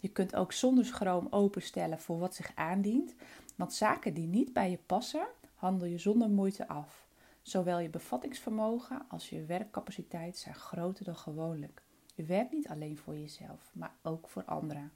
Je 0.00 0.08
kunt 0.08 0.36
ook 0.36 0.52
zonder 0.52 0.84
schroom 0.84 1.26
openstellen 1.30 2.00
voor 2.00 2.18
wat 2.18 2.34
zich 2.34 2.52
aandient. 2.54 3.14
Want 3.54 3.74
zaken 3.74 4.14
die 4.14 4.26
niet 4.26 4.52
bij 4.52 4.70
je 4.70 4.78
passen, 4.86 5.26
handel 5.54 5.86
je 5.86 5.98
zonder 5.98 6.30
moeite 6.30 6.68
af. 6.68 7.06
Zowel 7.42 7.78
je 7.78 7.88
bevattingsvermogen 7.88 9.04
als 9.08 9.30
je 9.30 9.44
werkcapaciteit 9.44 10.36
zijn 10.36 10.54
groter 10.54 11.04
dan 11.04 11.16
gewoonlijk. 11.16 11.82
Je 12.14 12.22
werkt 12.22 12.52
niet 12.52 12.68
alleen 12.68 12.98
voor 12.98 13.18
jezelf, 13.18 13.70
maar 13.72 13.94
ook 14.02 14.28
voor 14.28 14.44
anderen. 14.44 14.92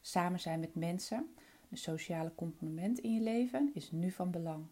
Samen 0.00 0.40
zijn 0.40 0.60
met 0.60 0.74
mensen, 0.74 1.34
de 1.68 1.76
sociale 1.76 2.32
component 2.34 2.98
in 2.98 3.14
je 3.14 3.20
leven, 3.20 3.70
is 3.74 3.90
nu 3.90 4.10
van 4.10 4.30
belang. 4.30 4.64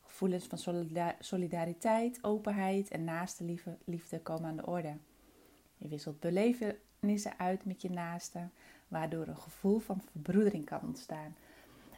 Gevoelens 0.00 0.46
van 0.46 0.86
solidariteit, 1.18 2.24
openheid 2.24 2.90
en 2.90 3.04
naaste 3.04 3.54
liefde 3.84 4.20
komen 4.20 4.48
aan 4.48 4.56
de 4.56 4.66
orde. 4.66 4.96
Je 5.76 5.88
wisselt 5.88 6.20
belevenissen 6.20 7.38
uit 7.38 7.64
met 7.64 7.82
je 7.82 7.90
naasten, 7.90 8.52
waardoor 8.88 9.26
een 9.26 9.36
gevoel 9.36 9.78
van 9.78 10.02
verbroedering 10.10 10.64
kan 10.64 10.80
ontstaan. 10.82 11.36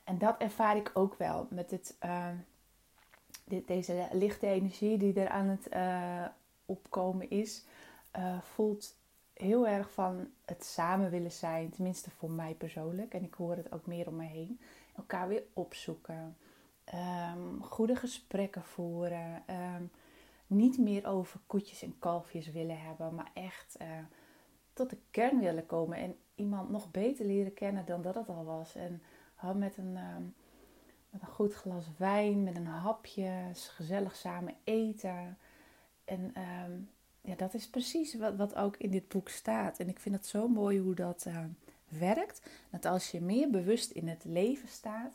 En 0.07 0.19
dat 0.19 0.39
ervaar 0.39 0.77
ik 0.77 0.91
ook 0.95 1.15
wel 1.15 1.47
met 1.51 1.71
het, 1.71 1.97
uh, 2.05 2.29
dit, 3.45 3.67
deze 3.67 4.09
lichte 4.13 4.47
energie 4.47 4.99
die 4.99 5.21
er 5.21 5.29
aan 5.29 5.47
het 5.47 5.75
uh, 5.75 6.27
opkomen 6.65 7.31
is. 7.31 7.65
Uh, 8.19 8.41
voelt 8.41 8.97
heel 9.33 9.67
erg 9.67 9.93
van 9.93 10.29
het 10.45 10.65
samen 10.65 11.11
willen 11.11 11.33
zijn, 11.33 11.71
tenminste 11.71 12.11
voor 12.11 12.31
mij 12.31 12.55
persoonlijk. 12.55 13.15
En 13.15 13.25
ik 13.25 13.35
hoor 13.35 13.57
het 13.57 13.73
ook 13.73 13.87
meer 13.87 14.09
om 14.09 14.17
me 14.17 14.25
heen. 14.25 14.61
Elkaar 14.97 15.29
weer 15.29 15.43
opzoeken. 15.53 16.37
Um, 17.35 17.63
goede 17.63 17.97
gesprekken 17.97 18.63
voeren. 18.63 19.43
Um, 19.77 19.91
niet 20.47 20.79
meer 20.79 21.07
over 21.07 21.41
koetjes 21.47 21.83
en 21.83 21.99
kalfjes 21.99 22.51
willen 22.51 22.81
hebben, 22.81 23.15
maar 23.15 23.31
echt 23.35 23.77
tot 24.73 24.91
de 24.91 24.99
kern 25.11 25.41
willen 25.41 25.67
komen. 25.67 25.99
En 25.99 26.17
iemand 26.35 26.71
nog 26.71 26.91
beter 26.91 27.27
leren 27.27 27.55
kennen 27.55 27.87
dan 27.87 28.03
dat 28.03 28.15
het 28.15 28.29
al 28.29 28.45
was. 28.45 28.75
En 28.75 29.03
met, 29.55 29.77
een, 29.77 29.97
um, 29.97 30.35
met 31.11 31.21
een 31.23 31.29
goed 31.29 31.55
glas 31.55 31.85
wijn, 31.97 32.43
met 32.43 32.57
een 32.57 32.67
hapje, 32.67 33.51
gezellig 33.55 34.17
samen 34.17 34.55
eten. 34.65 35.39
En 36.05 36.33
ja, 37.21 37.35
dat 37.35 37.55
is 37.55 37.69
precies 37.69 38.15
wat, 38.15 38.37
wat 38.37 38.55
ook 38.55 38.77
in 38.77 38.91
dit 38.91 39.09
boek 39.09 39.29
staat. 39.29 39.79
En 39.79 39.89
ik 39.89 40.01
vind 40.01 40.15
het 40.15 40.27
zo 40.27 40.49
mooi 40.49 40.79
hoe 40.79 40.95
dat 40.95 41.27
werkt. 41.89 42.51
Dat 42.71 42.85
als 42.85 43.11
je 43.11 43.21
meer 43.21 43.51
bewust 43.51 43.91
in 43.91 44.09
het 44.09 44.25
leven 44.25 44.69
staat 44.69 45.15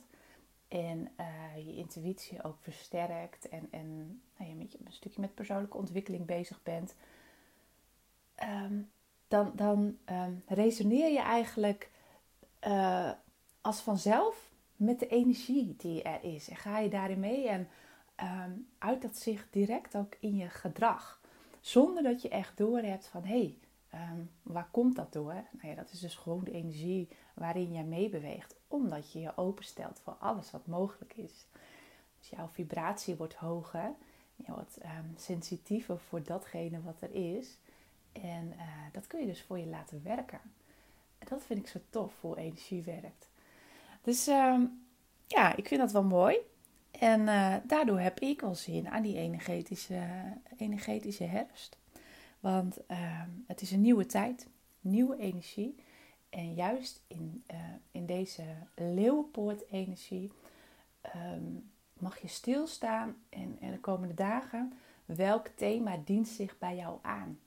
en 0.68 1.12
uh, 1.20 1.66
je 1.66 1.76
intuïtie 1.76 2.44
ook 2.44 2.58
versterkt 2.60 3.50
en, 3.50 3.68
en 3.72 4.22
nou, 4.38 4.50
je 4.50 4.68
een 4.86 4.92
stukje 4.94 5.22
met 5.22 5.36
persoonlijke 5.36 5.78
ontwikkeling 5.78 6.26
bezig 6.26 6.64
bent, 6.64 6.96
dan, 9.28 9.52
dan 9.56 9.98
um, 10.06 10.44
resoneer 10.48 11.12
je 11.12 11.20
eigenlijk 11.20 11.90
uh, 12.68 13.12
als 13.62 13.80
vanzelf 13.80 14.52
met 14.76 15.00
de 15.00 15.08
energie 15.08 15.76
die 15.78 16.04
er 16.04 16.24
is. 16.24 16.50
En 16.50 16.56
ga 16.56 16.80
je 16.80 16.90
daarin 16.90 17.20
mee 17.20 17.48
en 17.48 17.68
um, 18.24 18.68
uit 18.78 19.02
dat 19.02 19.18
zich 19.18 19.48
direct 19.50 19.96
ook 19.96 20.16
in 20.20 20.36
je 20.36 20.50
gedrag. 20.50 21.22
Zonder 21.60 22.04
dat 22.04 22.22
je 22.22 22.30
echt 22.30 22.58
doorhebt 22.58 23.08
van 23.08 23.24
hé, 23.24 23.56
hey, 23.90 24.10
um, 24.12 24.30
waar 24.42 24.68
komt 24.72 24.96
dat 24.96 25.14
door? 25.14 25.34
Nou 25.34 25.68
ja, 25.68 25.76
dat 25.76 25.92
is 25.92 26.00
dus 26.00 26.16
gewoon 26.16 26.44
de 26.44 26.52
energie 26.52 27.08
waarin 27.34 27.72
jij 27.72 27.84
meebeweegt. 27.84 28.56
Omdat 28.68 29.12
je 29.12 29.20
je 29.20 29.38
openstelt 29.38 30.00
voor 30.00 30.14
alles 30.14 30.52
wat 30.52 30.68
mogelijk 30.68 31.14
is. 31.14 31.46
Dus 32.20 32.30
jouw 32.30 32.48
vibratie 32.48 33.16
wordt 33.16 33.34
hoger. 33.34 33.94
Je 34.36 34.52
wordt 34.52 34.78
um, 34.84 35.14
sensitiever 35.18 36.00
voor 36.00 36.24
datgene 36.24 36.82
wat 36.82 37.02
er 37.02 37.14
is. 37.14 37.58
En 38.12 38.54
uh, 38.56 38.62
dat 38.92 39.08
kun 39.08 39.20
je 39.20 39.26
dus 39.26 39.42
voor 39.42 39.60
je 39.60 39.66
laten 39.66 40.04
werken. 40.04 40.42
En 41.18 41.28
dat 41.30 41.44
vind 41.44 41.60
ik 41.60 41.68
zo 41.68 41.80
tof, 41.90 42.22
hoe 42.22 42.38
energie 42.38 42.84
werkt. 42.84 43.30
Dus 44.02 44.28
um, 44.28 44.84
ja, 45.28 45.56
ik 45.56 45.68
vind 45.68 45.82
dat 45.82 45.92
wel 45.92 46.04
mooi. 46.04 46.38
En 46.92 47.22
uh, 47.22 47.56
daardoor 47.64 48.00
heb 48.00 48.20
ik 48.20 48.42
wel 48.42 48.56
zin 48.56 48.90
aan 48.90 49.02
die 49.02 49.18
energetische, 49.18 50.04
energetische 50.58 51.24
herfst. 51.24 51.78
Want 52.40 52.78
uh, 52.88 53.22
het 53.48 53.62
is 53.62 53.72
een 53.72 53.82
nieuwe 53.82 54.06
tijd, 54.06 54.48
nieuwe 54.82 55.18
energie. 55.18 55.76
En 56.30 56.54
juist 56.54 57.04
in, 57.08 57.44
uh, 57.52 57.58
in 57.92 58.06
deze 58.06 58.44
leeuwenpoort-energie 58.76 60.32
um, 61.16 61.72
mag 61.94 62.22
je 62.22 62.28
stilstaan 62.28 63.16
en, 63.30 63.58
en 63.60 63.72
de 63.72 63.80
komende 63.80 64.14
dagen 64.14 64.74
welk 65.06 65.48
thema 65.48 65.98
dient 66.06 66.28
zich 66.28 66.58
bij 66.58 66.76
jou 66.76 67.00
aan? 67.02 67.40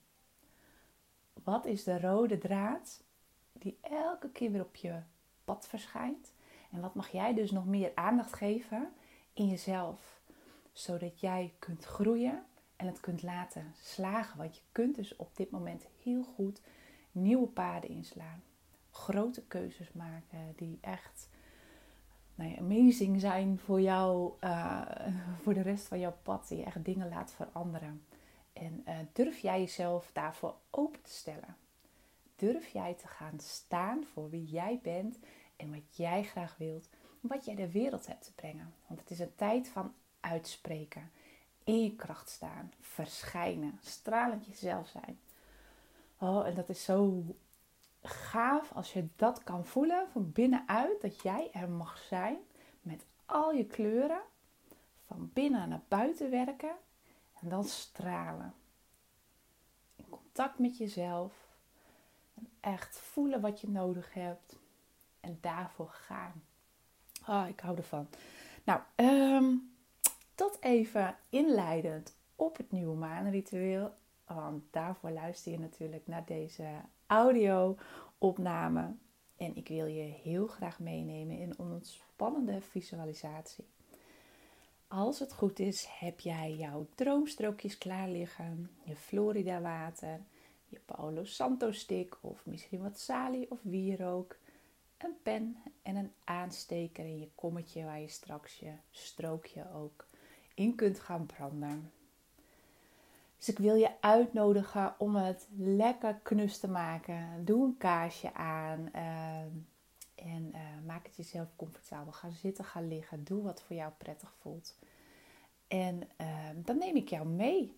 Wat 1.44 1.66
is 1.66 1.84
de 1.84 2.00
rode 2.00 2.38
draad 2.38 3.02
die 3.52 3.78
elke 3.80 4.30
keer 4.30 4.50
weer 4.50 4.64
op 4.64 4.76
je 4.76 5.00
pad 5.44 5.66
verschijnt? 5.66 6.33
En 6.74 6.80
wat 6.80 6.94
mag 6.94 7.08
jij 7.08 7.34
dus 7.34 7.50
nog 7.50 7.66
meer 7.66 7.92
aandacht 7.94 8.32
geven 8.32 8.92
in 9.32 9.48
jezelf, 9.48 10.20
zodat 10.72 11.20
jij 11.20 11.52
kunt 11.58 11.84
groeien 11.84 12.44
en 12.76 12.86
het 12.86 13.00
kunt 13.00 13.22
laten 13.22 13.72
slagen. 13.82 14.38
Want 14.38 14.56
je 14.56 14.62
kunt 14.72 14.94
dus 14.94 15.16
op 15.16 15.36
dit 15.36 15.50
moment 15.50 15.86
heel 16.02 16.22
goed 16.22 16.60
nieuwe 17.12 17.46
paden 17.46 17.90
inslaan, 17.90 18.42
grote 18.90 19.42
keuzes 19.42 19.92
maken 19.92 20.52
die 20.56 20.78
echt 20.80 21.28
nou 22.34 22.50
ja, 22.50 22.58
amazing 22.58 23.20
zijn 23.20 23.58
voor 23.58 23.80
jou, 23.80 24.32
uh, 24.40 24.82
voor 25.42 25.54
de 25.54 25.62
rest 25.62 25.88
van 25.88 25.98
jouw 25.98 26.16
pad, 26.22 26.48
die 26.48 26.64
echt 26.64 26.84
dingen 26.84 27.08
laat 27.08 27.32
veranderen. 27.32 28.04
En 28.52 28.84
uh, 28.88 28.98
durf 29.12 29.38
jij 29.38 29.60
jezelf 29.60 30.10
daarvoor 30.12 30.54
open 30.70 31.02
te 31.02 31.10
stellen? 31.10 31.56
Durf 32.36 32.68
jij 32.68 32.94
te 32.94 33.08
gaan 33.08 33.40
staan 33.40 34.04
voor 34.12 34.30
wie 34.30 34.44
jij 34.44 34.80
bent 34.82 35.18
wat 35.70 35.96
jij 35.96 36.22
graag 36.22 36.56
wilt, 36.56 36.88
wat 37.20 37.44
jij 37.44 37.54
de 37.54 37.70
wereld 37.70 38.06
hebt 38.06 38.24
te 38.24 38.32
brengen. 38.32 38.74
Want 38.86 39.00
het 39.00 39.10
is 39.10 39.18
een 39.18 39.34
tijd 39.34 39.68
van 39.68 39.94
uitspreken, 40.20 41.10
in 41.64 41.82
je 41.82 41.94
kracht 41.94 42.28
staan, 42.28 42.72
verschijnen, 42.80 43.78
stralend 43.82 44.46
jezelf 44.46 44.88
zijn. 44.88 45.18
Oh, 46.18 46.46
en 46.46 46.54
dat 46.54 46.68
is 46.68 46.84
zo 46.84 47.24
gaaf 48.02 48.72
als 48.72 48.92
je 48.92 49.06
dat 49.16 49.42
kan 49.42 49.66
voelen 49.66 50.08
van 50.10 50.32
binnenuit, 50.32 51.00
dat 51.00 51.22
jij 51.22 51.50
er 51.52 51.68
mag 51.68 51.98
zijn 51.98 52.36
met 52.82 53.04
al 53.26 53.52
je 53.52 53.66
kleuren, 53.66 54.20
van 55.06 55.30
binnen 55.32 55.68
naar 55.68 55.82
buiten 55.88 56.30
werken 56.30 56.76
en 57.40 57.48
dan 57.48 57.64
stralen. 57.64 58.54
In 59.96 60.08
contact 60.08 60.58
met 60.58 60.78
jezelf. 60.78 61.32
En 62.34 62.48
echt 62.60 62.96
voelen 62.96 63.40
wat 63.40 63.60
je 63.60 63.68
nodig 63.68 64.14
hebt 64.14 64.56
en 65.24 65.38
daarvoor 65.40 65.90
gaan. 65.90 66.42
Oh, 67.28 67.44
ik 67.48 67.60
hou 67.60 67.76
ervan. 67.76 68.08
Nou, 68.64 68.80
um, 68.96 69.74
tot 70.34 70.56
even 70.60 71.16
inleidend 71.28 72.16
op 72.36 72.56
het 72.56 72.72
nieuwe 72.72 72.96
maanritueel. 72.96 73.94
Want 74.26 74.62
daarvoor 74.70 75.10
luister 75.10 75.52
je 75.52 75.58
natuurlijk 75.58 76.06
naar 76.06 76.24
deze 76.24 76.68
audio-opname. 77.06 78.94
En 79.36 79.56
ik 79.56 79.68
wil 79.68 79.86
je 79.86 80.02
heel 80.02 80.46
graag 80.46 80.78
meenemen 80.78 81.38
in 81.38 81.50
een 81.50 81.58
ontspannende 81.58 82.60
visualisatie. 82.60 83.64
Als 84.88 85.18
het 85.18 85.32
goed 85.32 85.58
is, 85.58 85.86
heb 85.98 86.20
jij 86.20 86.54
jouw 86.54 86.86
droomstrookjes 86.94 87.78
klaar 87.78 88.08
liggen, 88.08 88.70
je 88.82 88.96
Florida 88.96 89.60
water, 89.60 90.20
je 90.68 90.80
Paolo 90.84 91.24
Santo 91.24 91.72
stick 91.72 92.18
of 92.20 92.46
misschien 92.46 92.82
wat 92.82 92.98
salie 92.98 93.50
of 93.50 93.58
wierook 93.62 94.36
een 94.98 95.16
pen 95.22 95.56
en 95.82 95.96
een 95.96 96.12
aansteker 96.24 97.04
in 97.04 97.18
je 97.18 97.30
kommetje 97.34 97.84
waar 97.84 98.00
je 98.00 98.08
straks 98.08 98.58
je 98.58 98.72
strookje 98.90 99.72
ook 99.72 100.06
in 100.54 100.74
kunt 100.74 101.00
gaan 101.00 101.26
branden. 101.26 101.92
Dus 103.36 103.48
ik 103.48 103.58
wil 103.58 103.74
je 103.74 104.00
uitnodigen 104.00 104.94
om 104.98 105.16
het 105.16 105.48
lekker 105.56 106.14
knus 106.22 106.58
te 106.58 106.68
maken. 106.68 107.44
Doe 107.44 107.64
een 107.64 107.76
kaarsje 107.76 108.34
aan 108.34 108.88
uh, 108.94 109.38
en 110.14 110.50
uh, 110.54 110.60
maak 110.86 111.06
het 111.06 111.16
jezelf 111.16 111.48
comfortabel. 111.56 112.12
Ga 112.12 112.30
zitten, 112.30 112.64
ga 112.64 112.80
liggen. 112.80 113.24
Doe 113.24 113.42
wat 113.42 113.62
voor 113.62 113.76
jou 113.76 113.92
prettig 113.98 114.34
voelt. 114.40 114.74
En 115.68 116.08
uh, 116.20 116.48
dan 116.54 116.78
neem 116.78 116.96
ik 116.96 117.08
jou 117.08 117.26
mee. 117.26 117.76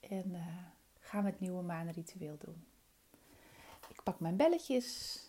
En 0.00 0.34
eh, 0.34 0.46
gaan 0.98 1.24
we 1.24 1.30
het 1.30 1.40
nieuwe 1.40 1.62
maanritueel 1.62 2.36
doen. 2.38 2.64
Ik 3.88 4.02
pak 4.02 4.20
mijn 4.20 4.36
belletjes 4.36 5.20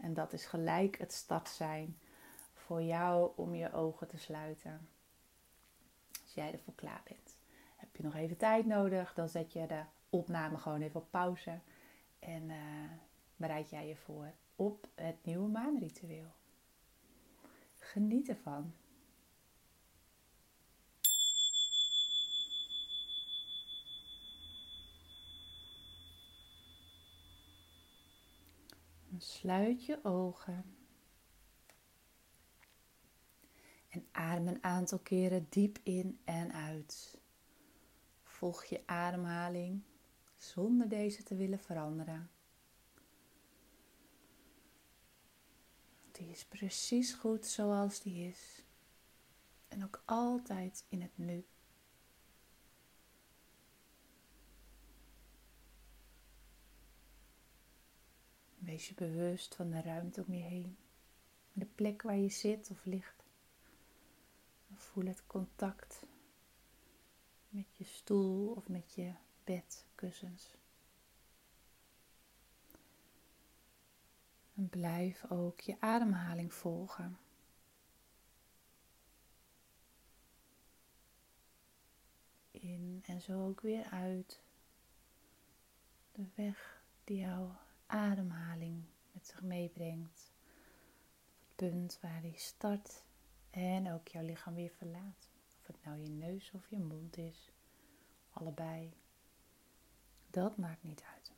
en 0.00 0.14
dat 0.14 0.32
is 0.32 0.46
gelijk 0.46 0.98
het 0.98 1.12
start 1.12 1.48
zijn 1.48 1.98
voor 2.52 2.82
jou 2.82 3.32
om 3.36 3.54
je 3.54 3.72
ogen 3.72 4.08
te 4.08 4.18
sluiten. 4.18 4.88
Als 6.22 6.34
jij 6.34 6.52
ervoor 6.52 6.74
klaar 6.74 7.02
bent. 7.04 7.36
Heb 7.76 7.96
je 7.96 8.02
nog 8.02 8.14
even 8.14 8.36
tijd 8.36 8.66
nodig, 8.66 9.14
dan 9.14 9.28
zet 9.28 9.52
je 9.52 9.66
de 9.66 9.82
opname 10.10 10.58
gewoon 10.58 10.80
even 10.80 11.00
op 11.00 11.10
pauze. 11.10 11.58
En 12.18 12.42
uh, 12.42 12.56
bereid 13.36 13.70
jij 13.70 13.88
je 13.88 13.96
voor 13.96 14.32
op 14.56 14.88
het 14.94 15.24
nieuwe 15.24 15.48
maanritueel. 15.48 16.32
Geniet 17.76 18.28
ervan. 18.28 18.72
Sluit 29.24 29.84
je 29.84 30.04
ogen. 30.04 30.64
En 33.88 34.06
adem 34.12 34.48
een 34.48 34.64
aantal 34.64 34.98
keren 34.98 35.46
diep 35.50 35.78
in 35.82 36.20
en 36.24 36.52
uit. 36.52 37.18
Volg 38.22 38.64
je 38.64 38.82
ademhaling 38.86 39.82
zonder 40.36 40.88
deze 40.88 41.22
te 41.22 41.34
willen 41.34 41.58
veranderen. 41.58 42.30
Die 46.12 46.30
is 46.30 46.44
precies 46.44 47.12
goed 47.12 47.46
zoals 47.46 48.00
die 48.00 48.28
is. 48.28 48.64
En 49.68 49.84
ook 49.84 50.02
altijd 50.04 50.84
in 50.88 51.02
het 51.02 51.18
nu. 51.18 51.44
Wees 58.64 58.88
je 58.88 58.94
bewust 58.94 59.54
van 59.54 59.70
de 59.70 59.80
ruimte 59.80 60.24
om 60.26 60.34
je 60.34 60.42
heen. 60.42 60.76
De 61.52 61.66
plek 61.66 62.02
waar 62.02 62.16
je 62.16 62.28
zit 62.28 62.70
of 62.70 62.84
ligt. 62.84 63.24
Voel 64.74 65.06
het 65.06 65.26
contact 65.26 66.06
met 67.48 67.76
je 67.76 67.84
stoel 67.84 68.52
of 68.52 68.68
met 68.68 68.94
je 68.94 69.12
bedkussens. 69.44 70.54
En 74.54 74.68
blijf 74.68 75.30
ook 75.30 75.60
je 75.60 75.76
ademhaling 75.80 76.54
volgen. 76.54 77.18
In 82.50 83.02
en 83.06 83.20
zo 83.20 83.46
ook 83.46 83.60
weer 83.60 83.84
uit. 83.84 84.40
De 86.12 86.24
weg 86.34 86.82
die 87.04 87.18
jou 87.18 87.50
ademhaling 87.86 88.84
met 89.12 89.26
zich 89.26 89.42
meebrengt. 89.42 90.32
Het 91.38 91.56
punt 91.56 91.98
waar 92.00 92.20
die 92.20 92.38
start 92.38 93.04
en 93.50 93.92
ook 93.92 94.08
jouw 94.08 94.24
lichaam 94.24 94.54
weer 94.54 94.70
verlaat. 94.70 95.28
Of 95.60 95.66
het 95.66 95.84
nou 95.84 96.00
je 96.00 96.08
neus 96.08 96.50
of 96.50 96.68
je 96.68 96.78
mond 96.78 97.16
is, 97.16 97.52
allebei. 98.30 98.92
Dat 100.30 100.56
maakt 100.56 100.82
niet 100.82 101.02
uit. 101.14 101.34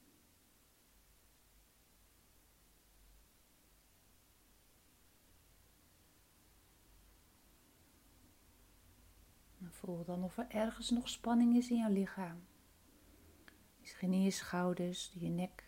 voel 9.87 10.05
dan 10.05 10.25
of 10.25 10.39
er 10.39 10.47
ergens 10.49 10.91
nog 10.91 11.09
spanning 11.09 11.57
is 11.57 11.71
in 11.71 11.77
jouw 11.77 11.93
lichaam. 11.93 12.47
Misschien 13.81 14.13
in 14.13 14.23
je 14.23 14.31
schouders, 14.31 15.13
je 15.15 15.29
nek. 15.29 15.66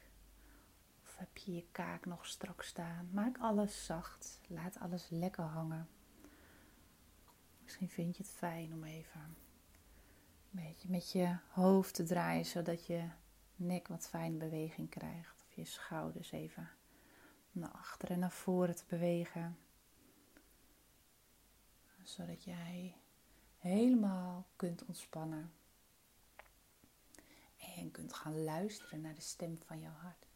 Heb 1.18 1.36
je 1.36 1.54
je 1.54 1.66
kaak 1.72 2.06
nog 2.06 2.26
strak 2.26 2.62
staan. 2.62 3.08
Maak 3.12 3.38
alles 3.38 3.84
zacht. 3.84 4.40
Laat 4.46 4.78
alles 4.78 5.08
lekker 5.08 5.44
hangen. 5.44 5.88
Misschien 7.62 7.88
vind 7.88 8.16
je 8.16 8.22
het 8.22 8.32
fijn 8.32 8.72
om 8.72 8.84
even 8.84 9.20
een 9.20 9.36
beetje 10.50 10.88
met 10.90 11.10
je 11.12 11.36
hoofd 11.48 11.94
te 11.94 12.04
draaien, 12.04 12.44
zodat 12.44 12.86
je 12.86 13.08
nek 13.56 13.88
wat 13.88 14.08
fijn 14.08 14.38
beweging 14.38 14.90
krijgt. 14.90 15.42
Of 15.48 15.54
je 15.54 15.64
schouders 15.64 16.32
even 16.32 16.70
naar 17.52 17.70
achteren 17.70 18.14
en 18.14 18.20
naar 18.20 18.30
voren 18.30 18.76
te 18.76 18.84
bewegen. 18.88 19.58
Zodat 22.02 22.44
jij 22.44 22.96
helemaal 23.58 24.46
kunt 24.56 24.84
ontspannen. 24.84 25.52
En 27.76 27.90
kunt 27.90 28.14
gaan 28.14 28.44
luisteren 28.44 29.00
naar 29.00 29.14
de 29.14 29.20
stem 29.20 29.58
van 29.58 29.80
jouw 29.80 29.92
hart. 29.92 30.27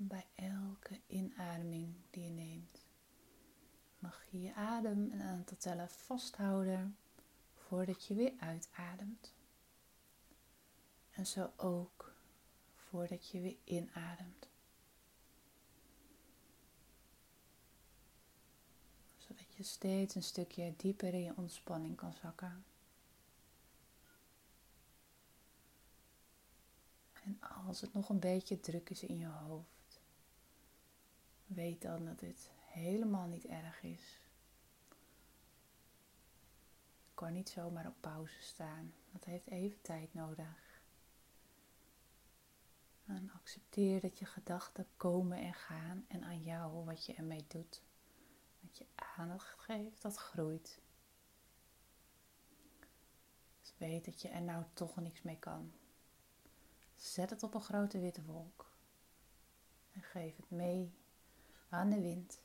Bij 0.00 0.26
elke 0.34 1.00
inademing 1.06 1.94
die 2.10 2.22
je 2.22 2.30
neemt, 2.30 2.84
mag 3.98 4.24
je 4.30 4.40
je 4.40 4.54
adem 4.54 5.12
een 5.12 5.22
aantal 5.22 5.56
tellen 5.56 5.88
vasthouden 5.88 6.96
voordat 7.54 8.04
je 8.04 8.14
weer 8.14 8.32
uitademt. 8.38 9.34
En 11.10 11.26
zo 11.26 11.52
ook 11.56 12.14
voordat 12.74 13.28
je 13.28 13.40
weer 13.40 13.56
inademt. 13.64 14.48
Zodat 19.16 19.54
je 19.56 19.62
steeds 19.62 20.14
een 20.14 20.22
stukje 20.22 20.74
dieper 20.76 21.14
in 21.14 21.22
je 21.22 21.36
ontspanning 21.36 21.96
kan 21.96 22.12
zakken. 22.12 22.64
En 27.12 27.40
als 27.66 27.80
het 27.80 27.92
nog 27.92 28.08
een 28.08 28.20
beetje 28.20 28.60
druk 28.60 28.90
is 28.90 29.02
in 29.02 29.18
je 29.18 29.26
hoofd, 29.26 29.77
weet 31.48 31.82
dan 31.82 32.04
dat 32.04 32.18
dit 32.18 32.50
helemaal 32.60 33.26
niet 33.26 33.46
erg 33.46 33.82
is. 33.82 34.20
Je 37.04 37.14
kan 37.14 37.32
niet 37.32 37.48
zomaar 37.48 37.86
op 37.86 37.94
pauze 38.00 38.42
staan. 38.42 38.92
Dat 39.12 39.24
heeft 39.24 39.46
even 39.46 39.80
tijd 39.80 40.14
nodig. 40.14 40.82
En 43.04 43.30
accepteer 43.34 44.00
dat 44.00 44.18
je 44.18 44.24
gedachten 44.24 44.86
komen 44.96 45.38
en 45.38 45.54
gaan 45.54 46.04
en 46.08 46.24
aan 46.24 46.42
jou 46.42 46.84
wat 46.84 47.06
je 47.06 47.14
ermee 47.14 47.44
doet. 47.48 47.82
Dat 48.60 48.78
je 48.78 48.86
aandacht 48.94 49.60
geeft, 49.60 50.02
dat 50.02 50.16
groeit. 50.16 50.80
Dus 53.60 53.74
weet 53.76 54.04
dat 54.04 54.22
je 54.22 54.28
er 54.28 54.42
nou 54.42 54.64
toch 54.72 54.96
niks 54.96 55.22
mee 55.22 55.38
kan. 55.38 55.72
Zet 56.96 57.30
het 57.30 57.42
op 57.42 57.54
een 57.54 57.60
grote 57.60 57.98
witte 57.98 58.24
wolk. 58.24 58.70
En 59.92 60.02
geef 60.02 60.36
het 60.36 60.50
mee 60.50 60.97
aan 61.68 61.90
de 61.90 62.00
wind, 62.00 62.40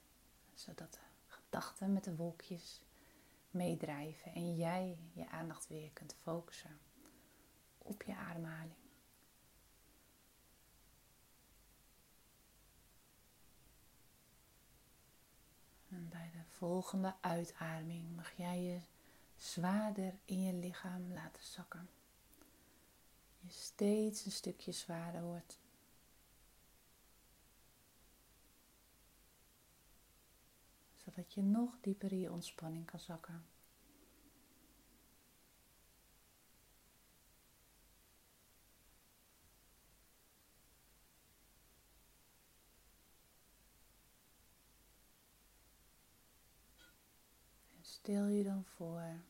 zodat 0.53 0.91
de 0.91 0.99
gedachten 1.27 1.93
met 1.93 2.03
de 2.03 2.15
wolkjes 2.15 2.81
meedrijven 3.51 4.33
en 4.33 4.55
jij 4.55 4.97
je 5.13 5.29
aandacht 5.29 5.67
weer 5.67 5.89
kunt 5.91 6.15
focussen 6.21 6.79
op 7.77 8.03
je 8.03 8.15
ademhaling. 8.15 8.81
En 15.89 16.09
bij 16.09 16.29
de 16.31 16.43
volgende 16.57 17.13
uitademing 17.21 18.15
mag 18.15 18.31
jij 18.31 18.61
je 18.61 18.79
zwaarder 19.37 20.13
in 20.25 20.41
je 20.41 20.53
lichaam 20.53 21.13
laten 21.13 21.43
zakken 21.43 21.89
je 23.45 23.51
steeds 23.51 24.25
een 24.25 24.31
stukje 24.31 24.71
zwaarder 24.71 25.21
wordt. 25.21 25.59
Zodat 31.13 31.33
je 31.33 31.41
nog 31.41 31.77
dieper 31.81 32.11
in 32.11 32.19
je 32.19 32.31
ontspanning 32.31 32.85
kan 32.85 32.99
zakken. 32.99 33.45
En 47.75 47.81
stel 47.81 48.27
je 48.27 48.43
dan 48.43 48.65
voor 48.65 49.21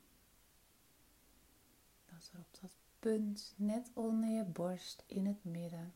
dat 2.05 2.29
er 2.33 2.39
op 2.39 2.61
dat 2.61 2.75
punt 2.99 3.53
net 3.55 3.91
onder 3.93 4.29
je 4.29 4.43
borst 4.43 5.03
in 5.07 5.25
het 5.25 5.43
midden. 5.43 5.93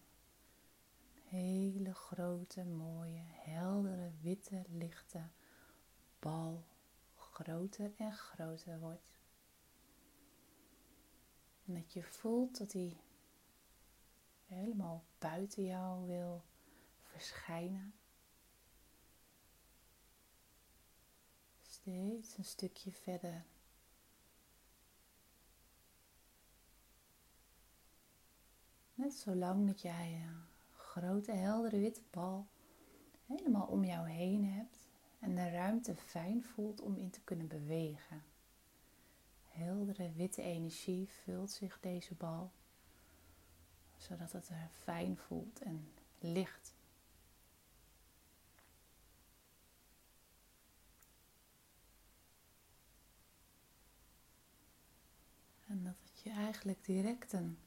Een 1.15 1.37
hele 1.37 1.93
grote, 1.93 2.63
mooie, 2.63 3.23
heldere, 3.23 4.11
witte, 4.21 4.63
lichte 4.69 5.21
bal 6.19 6.63
groter 7.15 7.91
en 7.97 8.11
groter 8.11 8.79
wordt. 8.79 9.19
En 11.65 11.73
dat 11.73 11.93
je 11.93 12.03
voelt 12.03 12.57
dat 12.57 12.71
hij 12.71 12.97
helemaal 14.45 15.03
buiten 15.17 15.63
jou 15.63 16.07
wil 16.07 16.43
verschijnen. 17.01 17.93
Steeds 21.61 22.37
een 22.37 22.45
stukje 22.45 22.91
verder 22.91 23.45
Net 28.97 29.13
zolang 29.13 29.67
dat 29.67 29.81
jij 29.81 30.21
een 30.27 30.45
grote, 30.75 31.31
heldere 31.31 31.79
witte 31.79 32.01
bal 32.09 32.47
helemaal 33.25 33.67
om 33.67 33.83
jou 33.83 34.09
heen 34.09 34.45
hebt 34.45 34.86
en 35.27 35.35
de 35.35 35.49
ruimte 35.49 35.95
fijn 35.95 36.43
voelt 36.43 36.81
om 36.81 36.95
in 36.95 37.09
te 37.09 37.21
kunnen 37.23 37.47
bewegen. 37.47 38.23
Heldere 39.47 40.11
witte 40.11 40.41
energie 40.41 41.09
vult 41.23 41.51
zich 41.51 41.79
deze 41.79 42.15
bal, 42.15 42.51
zodat 43.97 44.31
het 44.31 44.49
er 44.49 44.69
fijn 44.83 45.17
voelt 45.17 45.61
en 45.61 45.91
licht. 46.19 46.75
En 55.67 55.83
dat 55.83 55.95
het 56.03 56.21
je 56.23 56.29
eigenlijk 56.29 56.85
direct 56.85 57.33
een 57.33 57.57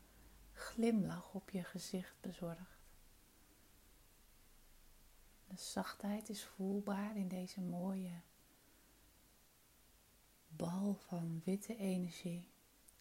glimlach 0.53 1.35
op 1.35 1.51
je 1.51 1.65
gezicht 1.65 2.15
bezorgt. 2.21 2.80
De 5.51 5.57
zachtheid 5.57 6.29
is 6.29 6.45
voelbaar 6.45 7.17
in 7.17 7.29
deze 7.29 7.61
mooie 7.61 8.21
bal 10.49 10.95
van 10.95 11.43
witte 11.45 11.77
energie, 11.77 12.49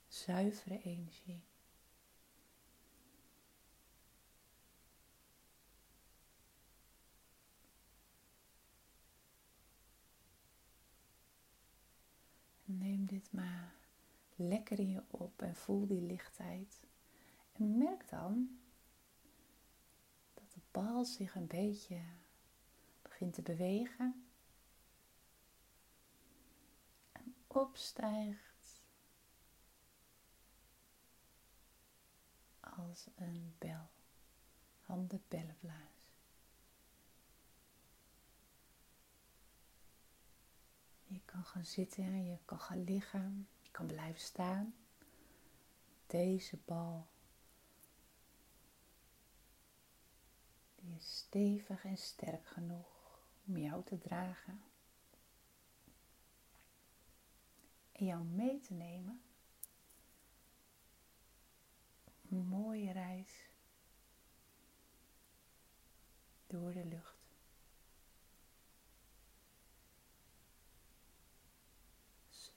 zuivere 0.07 0.81
energie. 0.81 1.43
Neem 12.63 13.05
dit 13.05 13.31
maar 13.31 13.75
lekker 14.35 14.79
in 14.79 14.89
je 14.89 15.03
op 15.07 15.41
en 15.41 15.55
voel 15.55 15.87
die 15.87 16.01
lichtheid. 16.01 16.79
En 17.51 17.77
merk 17.77 18.09
dan 18.09 18.59
dat 20.33 20.51
de 20.51 20.61
bal 20.71 21.05
zich 21.05 21.35
een 21.35 21.47
beetje 21.47 22.01
begint 23.19 23.33
te 23.33 23.41
bewegen 23.41 24.25
en 27.11 27.35
opstijgt 27.47 28.81
als 32.59 33.07
een 33.15 33.55
bel, 33.57 33.89
handen 34.81 35.23
bellenblaas. 35.27 36.13
Je 41.05 41.21
kan 41.25 41.43
gaan 41.43 41.65
zitten, 41.65 42.25
je 42.25 42.37
kan 42.45 42.59
gaan 42.59 42.83
liggen, 42.83 43.47
je 43.61 43.69
kan 43.71 43.85
blijven 43.85 44.21
staan. 44.21 44.73
Deze 46.07 46.57
bal 46.65 47.07
Die 50.75 50.95
is 50.95 51.17
stevig 51.17 51.85
en 51.85 51.97
sterk 51.97 52.47
genoeg 52.47 52.98
om 53.49 53.57
jou 53.57 53.83
te 53.83 53.97
dragen. 53.97 54.61
En 57.91 58.05
jou 58.05 58.23
mee 58.23 58.59
te 58.59 58.73
nemen. 58.73 59.21
Een 62.29 62.47
mooie 62.47 62.91
reis 62.91 63.49
door 66.47 66.73
de 66.73 66.85
lucht. 66.85 67.19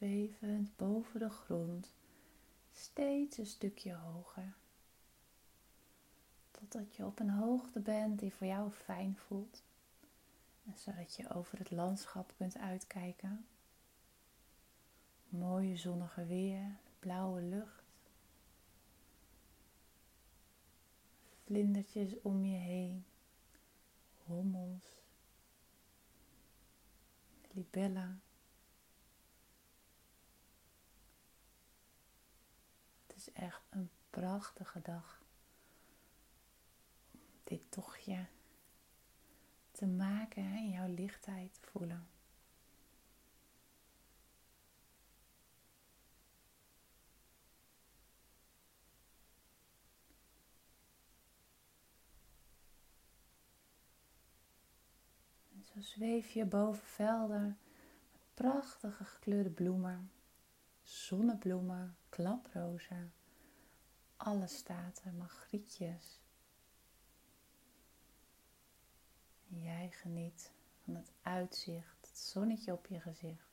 zwevend 0.02 0.76
boven 0.76 1.20
de 1.20 1.30
grond, 1.30 1.94
steeds 2.72 3.38
een 3.38 3.46
stukje 3.46 3.94
hoger. 3.94 4.54
Totdat 6.50 6.96
je 6.96 7.06
op 7.06 7.18
een 7.18 7.30
hoogte 7.30 7.80
bent 7.80 8.18
die 8.18 8.34
voor 8.34 8.46
jou 8.46 8.70
fijn 8.70 9.16
voelt. 9.16 9.62
Zodat 10.74 11.14
je 11.16 11.30
over 11.30 11.58
het 11.58 11.70
landschap 11.70 12.32
kunt 12.36 12.58
uitkijken. 12.58 13.46
Mooie 15.28 15.76
zonnige 15.76 16.26
weer, 16.26 16.76
blauwe 16.98 17.42
lucht. 17.42 17.84
Vlindertjes 21.44 22.20
om 22.22 22.44
je 22.44 22.56
heen, 22.56 23.04
hommels, 24.24 24.84
libella. 27.50 28.18
Het 33.06 33.16
is 33.16 33.32
echt 33.32 33.62
een 33.70 33.90
prachtige 34.10 34.80
dag 34.82 35.22
dit 37.44 37.70
tochtje 37.70 38.26
te 39.82 39.88
maken 39.88 40.44
en 40.44 40.70
jouw 40.70 40.88
lichtheid 40.88 41.58
voelen. 41.60 42.06
En 55.52 55.64
zo 55.64 55.80
zweef 55.80 56.30
je 56.30 56.44
boven 56.44 56.86
velden 56.86 57.58
met 58.12 58.34
prachtige 58.34 59.04
gekleurde 59.04 59.50
bloemen, 59.50 60.10
zonnebloemen, 60.82 61.96
klaprozen, 62.08 63.12
alle 64.16 64.46
staten, 64.46 65.16
magrietjes. 65.16 66.21
Jij 69.60 69.90
geniet 69.90 70.52
van 70.84 70.94
het 70.94 71.12
uitzicht, 71.22 72.06
het 72.06 72.18
zonnetje 72.18 72.72
op 72.72 72.86
je 72.86 73.00
gezicht. 73.00 73.50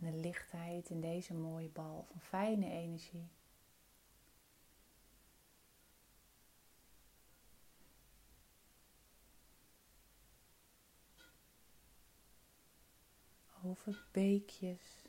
En 0.00 0.10
de 0.10 0.16
lichtheid 0.16 0.90
in 0.90 1.00
deze 1.00 1.34
mooie 1.34 1.68
bal 1.68 2.06
van 2.10 2.20
fijne 2.20 2.70
energie. 2.70 3.28
Over 13.64 14.06
beekjes. 14.10 15.02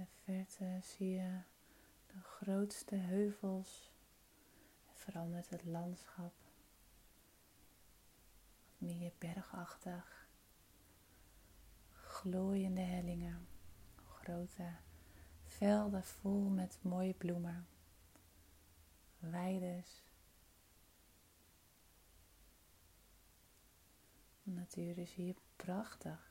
de 0.00 0.06
verte 0.30 0.78
zie 0.82 1.10
je 1.10 1.40
de 2.06 2.20
grootste 2.20 2.94
heuvels 2.94 3.92
en 4.86 4.94
verandert 4.94 5.50
het 5.50 5.64
landschap. 5.64 6.32
Meer 8.78 9.12
bergachtig, 9.18 10.28
glooiende 11.90 12.80
hellingen, 12.80 13.46
grote 14.06 14.72
velden 15.44 16.04
vol 16.04 16.48
met 16.48 16.78
mooie 16.82 17.14
bloemen, 17.14 17.66
weides. 19.18 20.02
De 24.42 24.50
natuur 24.50 24.98
is 24.98 25.14
hier 25.14 25.36
prachtig. 25.56 26.30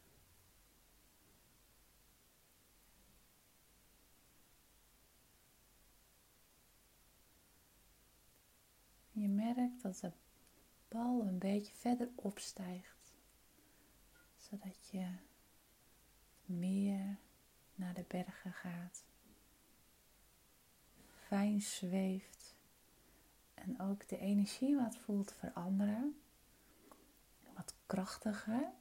Je 9.20 9.28
merkt 9.28 9.79
dat 9.89 10.02
de 10.02 10.12
bal 10.88 11.21
een 11.21 11.38
beetje 11.38 11.73
verder 11.73 12.10
opstijgt, 12.15 13.13
zodat 14.38 14.88
je 14.91 15.08
meer 16.45 17.17
naar 17.75 17.93
de 17.93 18.06
bergen 18.08 18.54
gaat, 18.54 19.04
fijn 21.28 21.62
zweeft 21.62 22.56
en 23.54 23.80
ook 23.80 24.08
de 24.08 24.17
energie 24.17 24.75
wat 24.75 24.97
voelt 24.97 25.34
veranderen, 25.34 26.19
wat 27.56 27.73
krachtiger, 27.86 28.71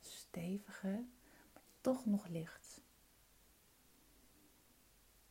steviger, 0.00 1.04
maar 1.52 1.62
toch 1.80 2.06
nog 2.06 2.26
licht. 2.26 2.80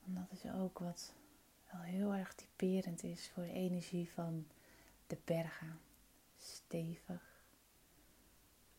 En 0.06 0.14
dat 0.14 0.32
is 0.32 0.52
ook 0.52 0.80
wat 0.80 1.14
wel 1.72 1.82
heel 1.82 2.14
erg 2.14 2.34
typerend 2.34 3.04
is 3.04 3.30
voor 3.30 3.44
de 3.44 3.52
energie 3.52 4.12
van 4.12 4.46
de 5.12 5.20
bergen. 5.26 5.80
Stevig, 6.38 7.44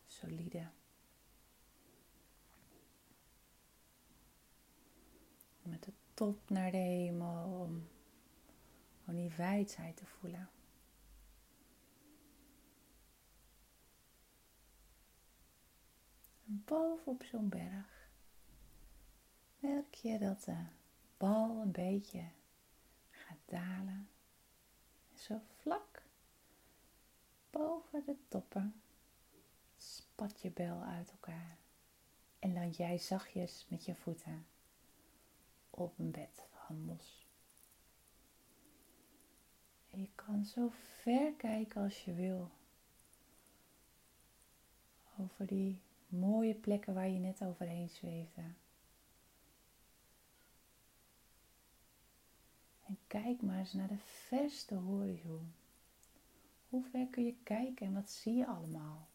solide. 0.05 0.69
Met 5.61 5.83
de 5.83 5.93
top 6.13 6.49
naar 6.49 6.71
de 6.71 6.77
hemel 6.77 7.67
om 9.05 9.15
die 9.15 9.29
wijdheid 9.29 9.97
te 9.97 10.05
voelen. 10.05 10.49
En 16.45 16.63
bovenop 16.65 17.23
zo'n 17.23 17.49
berg 17.49 18.09
merk 19.59 19.93
je 19.93 20.19
dat 20.19 20.43
de 20.43 20.65
bal 21.17 21.61
een 21.61 21.71
beetje 21.71 22.31
dalen. 23.45 24.09
En 25.11 25.17
zo 25.17 25.41
vlak 25.61 26.03
boven 27.53 28.03
de 28.05 28.15
toppen 28.27 28.81
spat 29.77 30.41
je 30.41 30.51
bel 30.51 30.81
uit 30.83 31.11
elkaar. 31.11 31.57
En 32.39 32.53
land 32.53 32.75
jij 32.75 32.97
zachtjes 32.97 33.65
met 33.69 33.85
je 33.85 33.95
voeten 33.95 34.45
op 35.69 35.99
een 35.99 36.11
bed 36.11 36.47
van 36.49 36.81
mos. 36.81 37.25
En 39.89 40.01
je 40.01 40.09
kan 40.15 40.45
zo 40.45 40.69
ver 41.01 41.33
kijken 41.33 41.81
als 41.81 42.05
je 42.05 42.13
wil. 42.13 42.51
Over 45.19 45.45
die 45.47 45.81
mooie 46.07 46.55
plekken 46.55 46.93
waar 46.93 47.09
je 47.09 47.19
net 47.19 47.43
overheen 47.43 47.89
zweefde. 47.89 48.41
En 52.85 52.97
kijk 53.07 53.41
maar 53.41 53.57
eens 53.57 53.73
naar 53.73 53.87
de 53.87 53.97
verste 53.97 54.75
horizon. 54.75 55.53
Hoe 56.73 56.83
ver 56.83 57.07
kun 57.07 57.25
je 57.25 57.35
kijken 57.43 57.85
en 57.85 57.93
wat 57.93 58.09
zie 58.09 58.35
je 58.35 58.47
allemaal? 58.47 59.07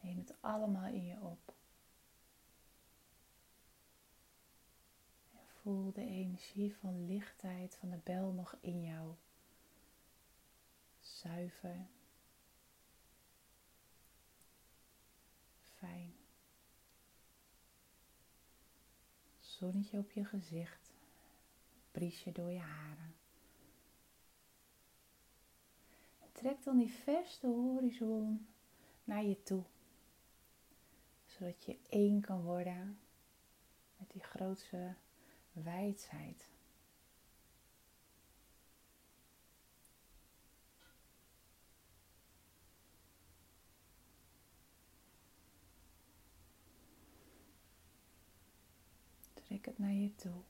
Neem 0.00 0.18
het 0.18 0.34
allemaal 0.40 0.86
in 0.86 1.04
je 1.04 1.20
op. 1.20 1.54
En 5.32 5.46
voel 5.46 5.92
de 5.92 6.04
energie 6.04 6.74
van 6.74 7.06
lichtheid 7.06 7.76
van 7.76 7.90
de 7.90 7.98
bel 8.04 8.32
nog 8.32 8.56
in 8.60 8.82
jou. 8.82 9.14
Zuiver. 11.00 11.86
Fijn. 15.62 16.14
Zonnetje 19.40 19.98
op 19.98 20.10
je 20.10 20.24
gezicht 20.24 20.92
briesje 21.90 22.32
door 22.32 22.50
je 22.50 22.58
haren. 22.58 23.19
Trek 26.40 26.62
dan 26.64 26.78
die 26.78 26.92
verste 26.92 27.46
horizon 27.46 28.46
naar 29.04 29.24
je 29.24 29.42
toe. 29.42 29.62
Zodat 31.26 31.64
je 31.64 31.78
één 31.88 32.20
kan 32.20 32.42
worden 32.42 32.98
met 33.96 34.10
die 34.10 34.22
grootste 34.22 34.94
wijdheid. 35.52 36.48
Trek 49.34 49.64
het 49.66 49.78
naar 49.78 49.92
je 49.92 50.14
toe. 50.14 50.42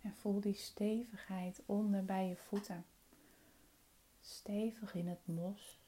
En 0.00 0.14
voel 0.14 0.40
die 0.40 0.54
stevigheid 0.54 1.62
onder 1.66 2.04
bij 2.04 2.28
je 2.28 2.36
voeten. 2.36 2.84
Stevig 4.20 4.94
in 4.94 5.08
het 5.08 5.26
mos. 5.26 5.78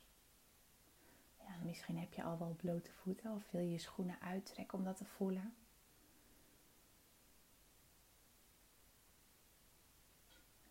Ja, 1.38 1.56
misschien 1.64 1.98
heb 1.98 2.12
je 2.12 2.22
al 2.22 2.38
wel 2.38 2.56
blote 2.56 2.92
voeten 2.92 3.32
of 3.32 3.50
wil 3.50 3.60
je 3.60 3.70
je 3.70 3.78
schoenen 3.78 4.20
uittrekken 4.20 4.78
om 4.78 4.84
dat 4.84 4.96
te 4.96 5.04
voelen. 5.04 5.54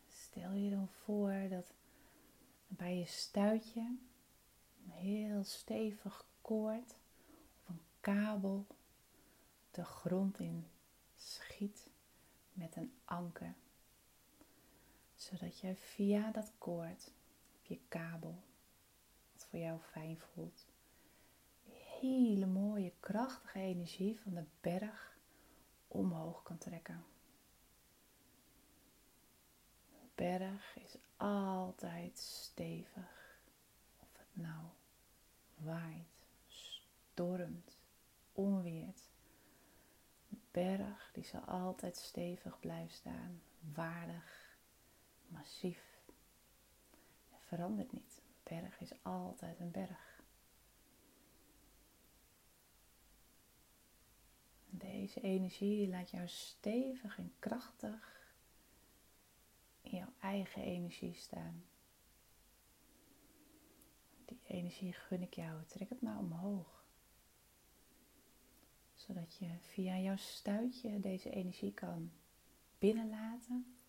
Stel 0.07 0.51
je 0.53 0.69
dan 0.69 0.87
voor 0.87 1.47
dat 1.49 1.73
bij 2.67 2.97
je 2.97 3.05
stuitje 3.05 3.97
een 4.85 4.91
heel 4.91 5.43
stevig 5.43 6.25
koord 6.41 6.95
of 7.61 7.67
een 7.67 7.81
kabel 7.99 8.65
de 9.71 9.83
grond 9.83 10.39
in 10.39 10.67
schiet 11.15 11.89
met 12.53 12.75
een 12.75 12.93
anker. 13.05 13.53
Zodat 15.15 15.59
je 15.59 15.75
via 15.75 16.31
dat 16.31 16.51
koord, 16.57 17.11
je 17.71 17.79
kabel, 17.87 18.43
wat 19.31 19.45
voor 19.45 19.59
jou 19.59 19.79
fijn 19.79 20.19
voelt, 20.19 20.67
hele 21.99 22.45
mooie 22.45 22.93
krachtige 22.99 23.59
energie 23.59 24.19
van 24.19 24.33
de 24.33 24.45
berg 24.61 25.17
omhoog 25.87 26.43
kan 26.43 26.57
trekken. 26.57 27.03
Een 29.91 30.11
berg 30.15 30.75
is 30.75 30.97
altijd 31.17 32.17
stevig. 32.19 33.39
Of 33.99 34.17
het 34.17 34.27
nou 34.33 34.65
waait, 35.55 36.27
stormt, 36.47 37.77
onweert. 38.31 39.09
Een 40.29 40.41
berg 40.51 41.11
die 41.13 41.23
zal 41.23 41.41
altijd 41.41 41.97
stevig 41.97 42.59
blijven 42.59 42.95
staan, 42.95 43.41
waardig, 43.73 44.57
massief. 45.27 45.90
Verandert 47.51 47.91
niet. 47.91 48.21
Berg 48.43 48.79
is 48.79 48.91
altijd 49.01 49.59
een 49.59 49.71
berg. 49.71 50.23
Deze 54.69 55.21
energie 55.21 55.87
laat 55.89 56.09
jou 56.09 56.27
stevig 56.27 57.17
en 57.17 57.33
krachtig 57.39 58.33
in 59.81 59.97
jouw 59.97 60.13
eigen 60.19 60.61
energie 60.61 61.13
staan. 61.13 61.63
Die 64.25 64.39
energie 64.47 64.93
gun 64.93 65.21
ik 65.21 65.33
jou. 65.33 65.63
Trek 65.65 65.89
het 65.89 66.01
maar 66.01 66.17
omhoog. 66.17 66.85
Zodat 68.93 69.35
je 69.35 69.57
via 69.59 69.97
jouw 69.97 70.17
stuitje 70.17 70.99
deze 70.99 71.29
energie 71.29 71.73
kan 71.73 72.11
binnenlaten. 72.79 73.80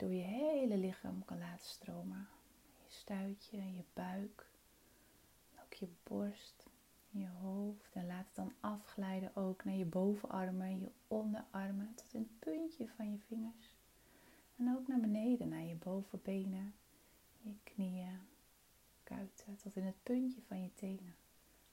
Door 0.00 0.14
je 0.14 0.22
hele 0.22 0.76
lichaam 0.76 1.24
kan 1.24 1.38
laten 1.38 1.66
stromen. 1.66 2.28
Je 2.76 2.90
stuitje, 2.92 3.56
je 3.56 3.82
buik, 3.92 4.46
ook 5.62 5.72
je 5.72 5.88
borst, 6.02 6.66
je 7.10 7.28
hoofd. 7.28 7.94
En 7.94 8.06
laat 8.06 8.26
het 8.26 8.34
dan 8.34 8.52
afglijden 8.60 9.36
ook 9.36 9.64
naar 9.64 9.74
je 9.74 9.84
bovenarmen, 9.84 10.80
je 10.80 10.90
onderarmen, 11.08 11.94
tot 11.94 12.14
in 12.14 12.20
het 12.20 12.38
puntje 12.38 12.88
van 12.88 13.10
je 13.12 13.18
vingers. 13.18 13.74
En 14.56 14.76
ook 14.76 14.88
naar 14.88 15.00
beneden, 15.00 15.48
naar 15.48 15.64
je 15.64 15.74
bovenbenen, 15.76 16.74
je 17.40 17.54
knieën, 17.62 18.20
kuiten, 19.02 19.56
tot 19.56 19.76
in 19.76 19.84
het 19.84 20.02
puntje 20.02 20.42
van 20.42 20.62
je 20.62 20.74
tenen. 20.74 21.14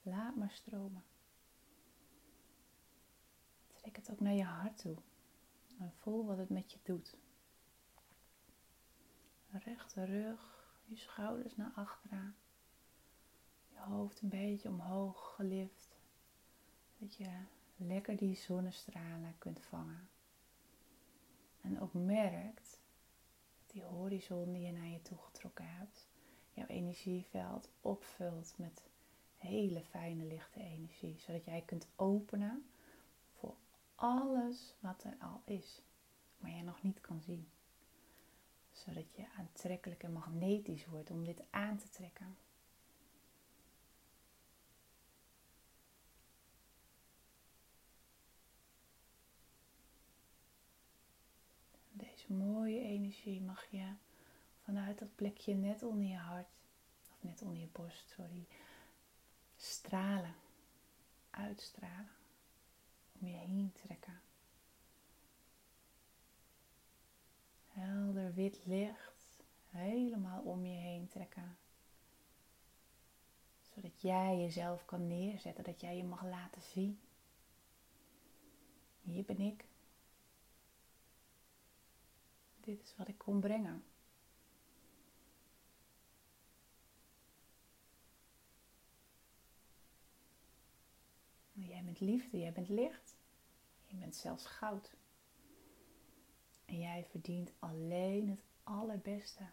Laat 0.01 0.35
maar 0.35 0.51
stromen. 0.51 1.03
Trek 3.73 3.95
het 3.95 4.11
ook 4.11 4.19
naar 4.19 4.33
je 4.33 4.43
hart 4.43 4.77
toe. 4.77 4.95
En 5.79 5.91
voel 5.93 6.25
wat 6.25 6.37
het 6.37 6.49
met 6.49 6.71
je 6.71 6.79
doet. 6.83 7.17
Rechte 9.51 10.03
rug, 10.03 10.71
je 10.85 10.95
schouders 10.95 11.55
naar 11.55 11.71
achteren. 11.75 12.35
Je 13.67 13.79
hoofd 13.79 14.21
een 14.21 14.29
beetje 14.29 14.69
omhoog 14.69 15.35
gelift. 15.35 15.97
Dat 16.97 17.15
je 17.15 17.29
lekker 17.75 18.17
die 18.17 18.35
zonnestralen 18.35 19.35
kunt 19.37 19.61
vangen. 19.61 20.09
En 21.61 21.81
ook 21.81 21.93
merkt 21.93 22.79
dat 23.57 23.71
die 23.71 23.83
horizon 23.83 24.53
die 24.53 24.61
je 24.61 24.71
naar 24.71 24.87
je 24.87 25.01
toe 25.01 25.17
getrokken 25.17 25.65
hebt, 25.67 26.07
jouw 26.53 26.67
energieveld 26.67 27.69
opvult 27.81 28.53
met 28.57 28.83
hele 29.37 29.83
fijne 29.83 30.25
lichte 30.25 30.59
energie. 30.59 31.19
Zodat 31.19 31.45
jij 31.45 31.61
kunt 31.61 31.87
openen 31.95 32.69
voor 33.33 33.55
alles 33.95 34.75
wat 34.79 35.03
er 35.03 35.17
al 35.19 35.41
is, 35.45 35.81
maar 36.37 36.51
jij 36.51 36.61
nog 36.61 36.81
niet 36.81 37.01
kan 37.01 37.21
zien. 37.21 37.47
Zodat 38.85 39.15
je 39.15 39.25
aantrekkelijk 39.37 40.03
en 40.03 40.11
magnetisch 40.11 40.85
wordt 40.85 41.11
om 41.11 41.23
dit 41.23 41.41
aan 41.49 41.77
te 41.77 41.89
trekken. 41.89 42.37
Deze 51.91 52.33
mooie 52.33 52.79
energie 52.79 53.41
mag 53.41 53.65
je 53.69 53.93
vanuit 54.63 54.99
dat 54.99 55.15
plekje 55.15 55.53
net 55.53 55.83
onder 55.83 56.07
je 56.07 56.17
hart, 56.17 56.47
of 57.11 57.23
net 57.23 57.41
onder 57.41 57.59
je 57.59 57.67
borst, 57.71 58.09
sorry, 58.09 58.47
stralen, 59.55 60.35
uitstralen, 61.29 62.11
om 63.19 63.27
je 63.27 63.35
heen 63.35 63.71
trekken. 63.73 64.26
Helder 67.79 68.33
wit 68.33 68.65
licht, 68.65 69.43
helemaal 69.69 70.41
om 70.41 70.65
je 70.65 70.77
heen 70.77 71.07
trekken. 71.07 71.57
Zodat 73.61 74.01
jij 74.01 74.37
jezelf 74.37 74.85
kan 74.85 75.07
neerzetten, 75.07 75.63
dat 75.63 75.81
jij 75.81 75.97
je 75.97 76.03
mag 76.03 76.23
laten 76.23 76.61
zien. 76.61 76.99
Hier 79.01 79.23
ben 79.23 79.39
ik. 79.39 79.65
Dit 82.59 82.81
is 82.81 82.95
wat 82.95 83.07
ik 83.07 83.17
kon 83.17 83.39
brengen. 83.39 83.83
Jij 91.53 91.83
bent 91.83 91.99
liefde, 91.99 92.39
jij 92.39 92.51
bent 92.51 92.69
licht. 92.69 93.15
Je 93.85 93.95
bent 93.95 94.15
zelfs 94.15 94.45
goud. 94.45 94.95
En 96.67 96.79
jij 96.79 97.05
verdient 97.09 97.51
alleen 97.59 98.29
het 98.29 98.43
allerbeste. 98.63 99.43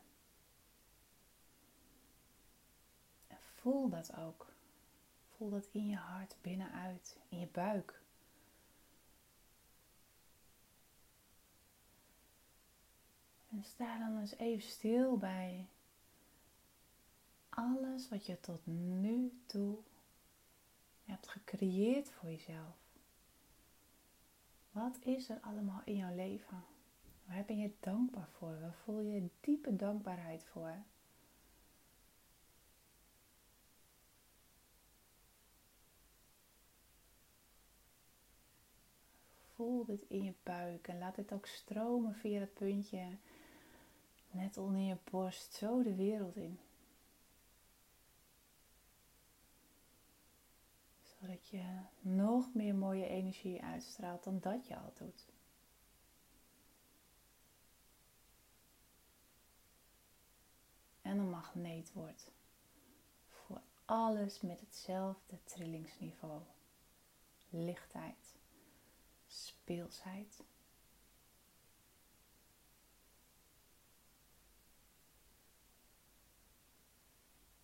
En 3.26 3.36
voel 3.40 3.88
dat 3.88 4.16
ook. 4.16 4.52
Voel 5.36 5.50
dat 5.50 5.68
in 5.72 5.88
je 5.88 5.96
hart, 5.96 6.36
binnenuit, 6.40 7.16
in 7.28 7.38
je 7.38 7.46
buik. 7.46 8.02
En 13.50 13.64
sta 13.64 13.98
dan 13.98 14.18
eens 14.18 14.36
even 14.36 14.70
stil 14.70 15.16
bij 15.16 15.68
alles 17.48 18.08
wat 18.08 18.26
je 18.26 18.40
tot 18.40 18.66
nu 18.66 19.40
toe 19.46 19.78
hebt 21.04 21.28
gecreëerd 21.28 22.10
voor 22.10 22.30
jezelf. 22.30 22.76
Wat 24.70 24.98
is 25.00 25.28
er 25.28 25.40
allemaal 25.40 25.82
in 25.84 25.96
jouw 25.96 26.14
leven? 26.14 26.73
Waar 27.24 27.44
ben 27.44 27.58
je 27.58 27.70
dankbaar 27.80 28.28
voor? 28.28 28.60
Waar 28.60 28.74
voel 28.84 29.00
je 29.00 29.28
diepe 29.40 29.76
dankbaarheid 29.76 30.44
voor? 30.44 30.82
Voel 39.54 39.84
dit 39.84 40.04
in 40.08 40.22
je 40.22 40.34
buik 40.42 40.88
en 40.88 40.98
laat 40.98 41.14
dit 41.14 41.32
ook 41.32 41.46
stromen 41.46 42.14
via 42.14 42.40
het 42.40 42.54
puntje 42.54 43.16
net 44.34 44.56
onder 44.56 44.80
je 44.80 44.96
borst, 45.10 45.54
zo 45.54 45.82
de 45.82 45.94
wereld 45.94 46.36
in. 46.36 46.58
Zodat 51.02 51.48
je 51.48 51.62
nog 52.00 52.54
meer 52.54 52.74
mooie 52.74 53.06
energie 53.06 53.62
uitstraalt 53.62 54.24
dan 54.24 54.40
dat 54.40 54.66
je 54.66 54.76
al 54.76 54.92
doet. 54.98 55.33
En 61.14 61.20
een 61.20 61.30
magneet 61.30 61.92
wordt 61.92 62.30
voor 63.28 63.62
alles 63.84 64.40
met 64.40 64.60
hetzelfde 64.60 65.38
trillingsniveau. 65.44 66.42
Lichtheid, 67.48 68.36
speelsheid 69.26 70.42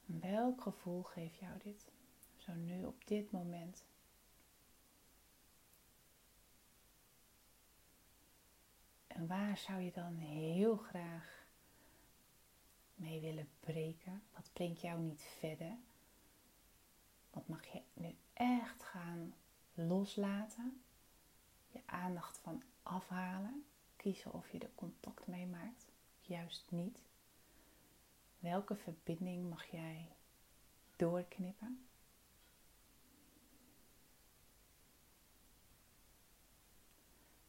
Welk 0.05 0.61
gevoel 0.61 1.03
geeft 1.03 1.39
jou 1.39 1.59
dit? 1.59 1.93
Zo 2.37 2.53
nu 2.53 2.85
op 2.85 3.07
dit 3.07 3.31
moment. 3.31 3.85
En 9.07 9.27
waar 9.27 9.57
zou 9.57 9.81
je 9.81 9.93
dan 9.93 10.15
heel 10.15 10.77
graag 10.77 11.40
mee 13.01 13.21
willen 13.21 13.49
breken? 13.61 14.23
Wat 14.35 14.51
brengt 14.53 14.81
jou 14.81 15.01
niet 15.01 15.23
verder? 15.39 15.77
Wat 17.31 17.49
mag 17.49 17.67
je 17.67 17.83
nu 17.93 18.17
echt 18.33 18.83
gaan 18.83 19.35
loslaten? 19.75 20.83
Je 21.69 21.81
aandacht 21.87 22.39
van 22.39 22.63
afhalen. 22.83 23.65
Kiezen 23.97 24.33
of 24.33 24.53
je 24.53 24.59
er 24.59 24.75
contact 24.75 25.27
mee 25.27 25.47
maakt, 25.47 25.87
juist 26.21 26.71
niet. 26.71 27.03
Welke 28.39 28.77
verbinding 28.77 29.49
mag 29.49 29.67
jij 29.67 30.09
doorknippen? 30.97 31.85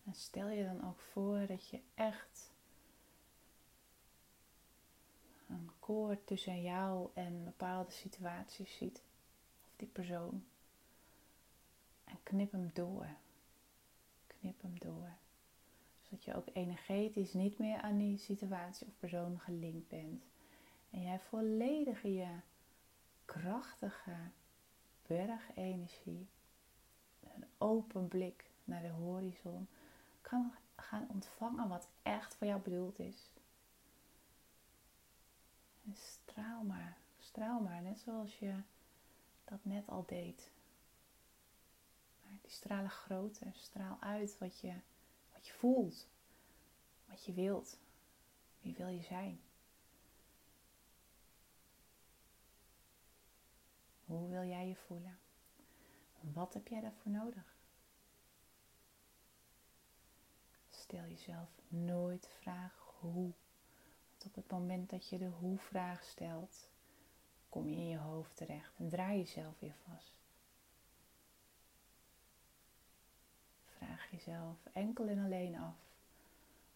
En 0.04 0.14
stel 0.14 0.48
je 0.48 0.64
dan 0.64 0.88
ook 0.88 1.00
voor 1.00 1.46
dat 1.46 1.70
je 1.70 1.82
echt 1.94 2.51
een 5.82 5.88
koord 5.88 6.28
tussen 6.28 6.62
jou 6.62 7.10
en 7.13 7.44
bepaalde 7.44 7.91
situaties 7.91 8.78
ziet. 8.78 9.04
Of 9.65 9.74
die 9.76 9.88
persoon. 9.88 10.44
En 12.04 12.17
knip 12.24 12.52
hem 12.52 12.70
door. 12.74 13.08
Knip 14.28 14.62
hem 14.62 14.80
door. 14.80 15.10
Zodat 16.02 16.24
je 16.24 16.36
ook 16.36 16.48
energetisch 16.54 17.34
niet 17.34 17.58
meer 17.58 17.82
aan 17.82 17.98
die 17.98 18.17
situatie 18.17 18.88
of 18.88 18.94
persoon 19.00 19.39
gelinkt 19.39 19.88
bent. 19.88 20.24
En 20.89 21.02
jij 21.02 21.20
volledig 21.20 22.02
je 22.02 22.36
krachtige 23.26 24.15
bergenergie, 25.08 26.28
een 27.20 27.46
open 27.58 28.08
blik 28.08 28.46
naar 28.63 28.82
de 28.82 28.89
horizon, 28.89 29.67
kan 30.22 30.54
gaan 30.76 31.08
ontvangen 31.10 31.67
wat 31.67 31.88
echt 32.02 32.36
voor 32.36 32.48
jou 32.48 32.62
bedoeld 32.62 33.00
is. 33.00 33.32
En 35.86 35.96
straal 35.96 36.63
maar, 36.63 36.98
straal 37.20 37.60
maar, 37.60 37.82
net 37.82 38.00
zoals 38.00 38.39
je 38.39 38.62
dat 39.44 39.65
net 39.65 39.88
al 39.88 40.06
deed. 40.06 40.52
Maar 42.24 42.38
die 42.41 42.52
stralen 42.52 42.89
groter, 42.89 43.52
straal 43.56 43.98
uit 44.00 44.38
wat 44.38 44.60
je, 44.60 44.74
wat 45.34 45.48
je 45.48 45.54
voelt, 45.54 46.08
wat 47.06 47.26
je 47.26 47.34
wilt. 47.34 47.80
Wie 48.62 48.76
wil 48.76 48.88
je 48.88 49.04
zijn? 49.04 49.41
Hoe 54.06 54.30
wil 54.30 54.44
jij 54.44 54.67
je 54.67 54.76
voelen? 54.76 55.20
Wat 56.20 56.54
heb 56.54 56.67
jij 56.67 56.82
daarvoor 56.82 57.12
nodig? 57.12 57.56
Stel 60.70 61.06
jezelf 61.06 61.50
nooit 61.67 62.24
de 62.24 62.30
vraag 62.30 62.94
hoe. 63.00 63.34
Op 64.25 64.36
het 64.36 64.51
moment 64.51 64.89
dat 64.89 65.10
je 65.10 65.17
de 65.17 65.29
hoe-vraag 65.39 66.03
stelt, 66.03 66.69
kom 67.49 67.69
je 67.69 67.75
in 67.75 67.88
je 67.88 67.97
hoofd 67.97 68.36
terecht 68.36 68.77
en 68.77 68.89
draai 68.89 69.17
jezelf 69.17 69.60
weer 69.60 69.75
vast. 69.88 70.13
Vraag 73.65 74.12
jezelf 74.12 74.57
enkel 74.73 75.07
en 75.07 75.23
alleen 75.25 75.55
af: 75.55 75.75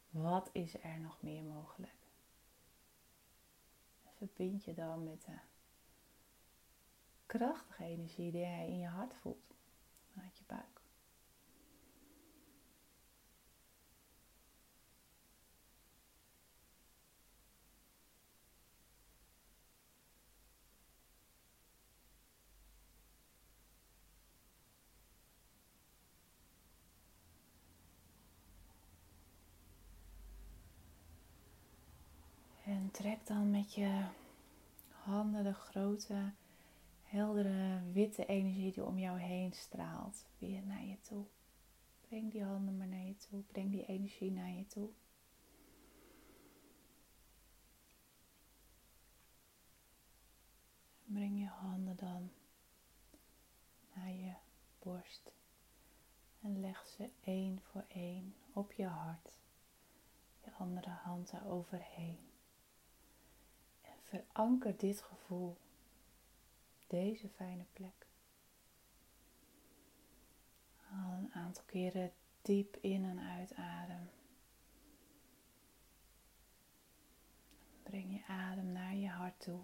wat 0.09 0.49
is 0.51 0.83
er 0.83 0.99
nog 0.99 1.21
meer 1.21 1.43
mogelijk? 1.43 2.05
verbind 4.17 4.63
je 4.63 4.73
dan 4.73 5.03
met 5.03 5.25
de 5.25 5.37
krachtige 7.25 7.83
energie 7.83 8.31
die 8.31 8.41
jij 8.41 8.67
in 8.67 8.79
je 8.79 8.87
hart 8.87 9.13
voelt, 9.13 9.55
vanuit 10.11 10.37
je 10.37 10.43
buik. 10.47 10.75
En 32.65 32.84
trek 32.95 33.27
dan 33.27 33.49
met 33.51 33.73
je 33.73 34.05
handen 34.89 35.43
de 35.43 35.53
grote 35.53 36.33
heldere 37.03 37.81
witte 37.91 38.25
energie 38.25 38.71
die 38.71 38.85
om 38.85 38.99
jou 38.99 39.19
heen 39.19 39.53
straalt 39.53 40.25
weer 40.37 40.61
naar 40.65 40.83
je 40.83 40.99
toe. 41.01 41.25
Breng 42.01 42.31
die 42.31 42.43
handen 42.43 42.77
maar 42.77 42.87
naar 42.87 43.05
je 43.05 43.15
toe. 43.15 43.41
Breng 43.41 43.71
die 43.71 43.85
energie 43.85 44.31
naar 44.31 44.49
je 44.49 44.67
toe. 44.67 44.89
Breng 51.03 51.39
je 51.39 51.47
handen 51.47 51.95
dan 51.95 52.31
naar 53.93 54.11
je 54.11 54.33
borst 54.79 55.31
en 56.41 56.59
leg 56.59 56.87
ze 56.87 57.09
één 57.21 57.61
voor 57.61 57.85
één 57.87 58.35
op 58.53 58.71
je 58.71 58.85
hart. 58.85 59.37
Je 60.43 60.51
andere 60.51 60.89
hand 60.89 61.31
daaroverheen. 61.31 62.17
En 62.17 62.34
veranker 64.15 64.77
dit 64.77 65.01
gevoel 65.01 65.57
deze 66.87 67.29
fijne 67.29 67.65
plek. 67.73 68.07
Haal 70.75 71.17
een 71.17 71.33
aantal 71.33 71.63
keren 71.65 72.13
diep 72.41 72.77
in 72.81 73.03
en 73.03 73.19
uitadem. 73.19 74.09
Breng 77.83 78.13
je 78.13 78.25
adem 78.27 78.71
naar 78.71 78.95
je 78.95 79.09
hart 79.09 79.39
toe. 79.39 79.61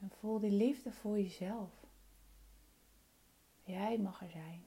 En 0.00 0.10
voel 0.10 0.38
die 0.38 0.50
liefde 0.50 0.92
voor 0.92 1.18
jezelf. 1.18 1.70
Jij 3.62 3.98
mag 3.98 4.22
er 4.22 4.30
zijn. 4.30 4.64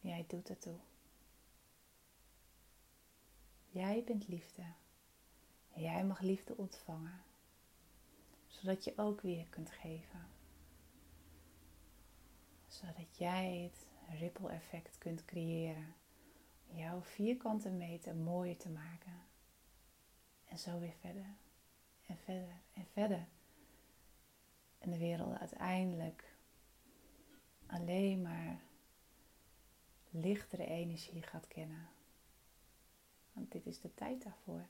Jij 0.00 0.24
doet 0.28 0.48
het 0.48 0.60
toe. 0.60 0.78
Jij 3.78 4.04
bent 4.04 4.28
liefde. 4.28 4.62
En 5.72 5.82
jij 5.82 6.04
mag 6.04 6.20
liefde 6.20 6.56
ontvangen, 6.56 7.22
zodat 8.46 8.84
je 8.84 8.92
ook 8.96 9.20
weer 9.20 9.46
kunt 9.46 9.70
geven. 9.70 10.28
Zodat 12.66 13.16
jij 13.16 13.56
het 13.56 13.86
ripple 14.18 14.50
effect 14.50 14.98
kunt 14.98 15.24
creëren. 15.24 15.94
Jouw 16.66 17.02
vierkante 17.02 17.70
meter 17.70 18.14
mooier 18.14 18.56
te 18.56 18.68
maken. 18.68 19.22
En 20.44 20.58
zo 20.58 20.78
weer 20.78 20.94
verder 21.00 21.36
en 22.06 22.16
verder 22.16 22.60
en 22.72 22.86
verder. 22.92 23.26
En 24.78 24.90
de 24.90 24.98
wereld 24.98 25.38
uiteindelijk 25.38 26.36
alleen 27.66 28.22
maar 28.22 28.60
lichtere 30.10 30.66
energie 30.66 31.22
gaat 31.22 31.48
kennen. 31.48 31.88
Want 33.38 33.52
dit 33.52 33.66
is 33.66 33.80
de 33.80 33.94
tijd 33.94 34.22
daarvoor 34.22 34.66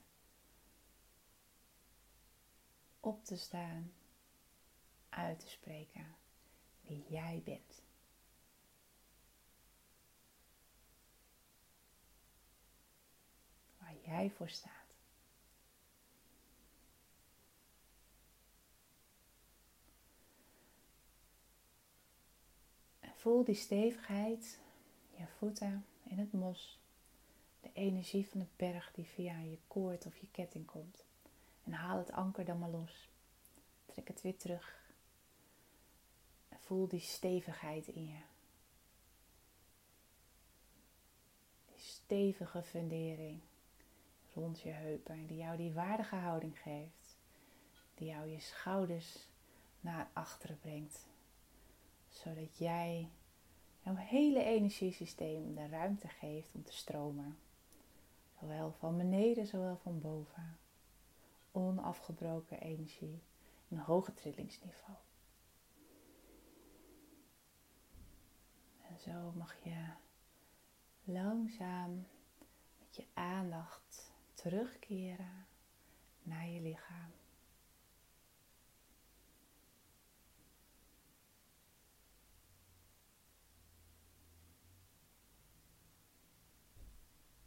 op 3.01 3.25
te 3.25 3.37
staan, 3.37 3.93
uit 5.09 5.41
te 5.41 5.49
spreken 5.49 6.15
wie 6.81 7.05
jij 7.09 7.43
bent. 7.45 7.83
Waar 13.79 13.97
jij 14.05 14.31
voor 14.31 14.49
staat. 14.49 14.73
Voel 23.15 23.45
die 23.45 23.55
stevigheid, 23.55 24.61
je 25.17 25.27
voeten 25.27 25.87
in 26.03 26.19
het 26.19 26.33
mos, 26.33 26.79
energie 27.79 28.29
van 28.29 28.41
de 28.41 28.47
berg 28.57 28.93
die 28.93 29.05
via 29.05 29.39
je 29.39 29.59
koord 29.67 30.07
of 30.07 30.17
je 30.17 30.31
ketting 30.31 30.67
komt. 30.67 31.05
En 31.65 31.73
haal 31.73 31.99
het 31.99 32.13
anker 32.13 32.45
dan 32.45 32.59
maar 32.59 32.71
los. 32.71 33.09
Trek 33.87 34.09
het 34.09 34.23
weer 34.23 34.37
terug. 34.37 34.93
En 36.49 36.59
voel 36.61 36.89
die 36.89 37.01
stevigheid 37.01 37.89
in 37.89 38.07
je. 38.07 38.21
Die 41.67 41.81
stevige 41.81 42.63
fundering 42.63 43.41
rond 44.35 44.61
je 44.61 44.71
heupen. 44.71 45.27
Die 45.27 45.37
jou 45.37 45.57
die 45.57 45.73
waardige 45.73 46.17
houding 46.17 46.59
geeft. 46.59 47.17
Die 47.95 48.09
jou 48.09 48.29
je 48.29 48.41
schouders 48.41 49.27
naar 49.81 50.11
achteren 50.13 50.59
brengt. 50.59 51.07
Zodat 52.09 52.59
jij 52.59 53.09
jouw 53.81 53.95
hele 53.95 54.45
energiesysteem 54.45 55.55
de 55.55 55.69
ruimte 55.69 56.09
geeft 56.09 56.55
om 56.55 56.65
te 56.65 56.73
stromen. 56.73 57.39
Zowel 58.41 58.73
van 58.73 58.97
beneden, 58.97 59.47
zowel 59.47 59.77
van 59.77 60.01
boven 60.01 60.59
onafgebroken 61.53 62.61
energie, 62.61 63.23
een 63.69 63.79
hoge 63.79 64.15
trillingsniveau. 64.15 64.97
En 68.89 68.99
zo 69.01 69.33
mag 69.33 69.55
je 69.63 69.87
langzaam 71.05 72.07
met 72.79 72.97
je 72.97 73.05
aandacht 73.15 74.13
terugkeren 74.35 75.47
naar 76.23 76.47
je 76.49 76.61
lichaam. 76.61 77.18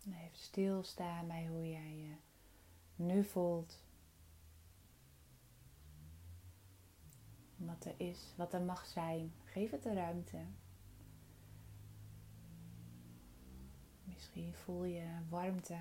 En 0.05 0.29
stilstaan 0.31 1.27
bij 1.27 1.47
hoe 1.47 1.69
jij 1.69 1.95
je 1.95 2.15
nu 2.95 3.23
voelt. 3.23 3.83
Wat 7.55 7.85
er 7.85 7.93
is, 7.97 8.33
wat 8.37 8.53
er 8.53 8.61
mag 8.61 8.85
zijn. 8.85 9.33
Geef 9.43 9.71
het 9.71 9.83
de 9.83 9.93
ruimte. 9.93 10.45
Misschien 14.03 14.53
voel 14.53 14.83
je 14.83 15.19
warmte. 15.29 15.79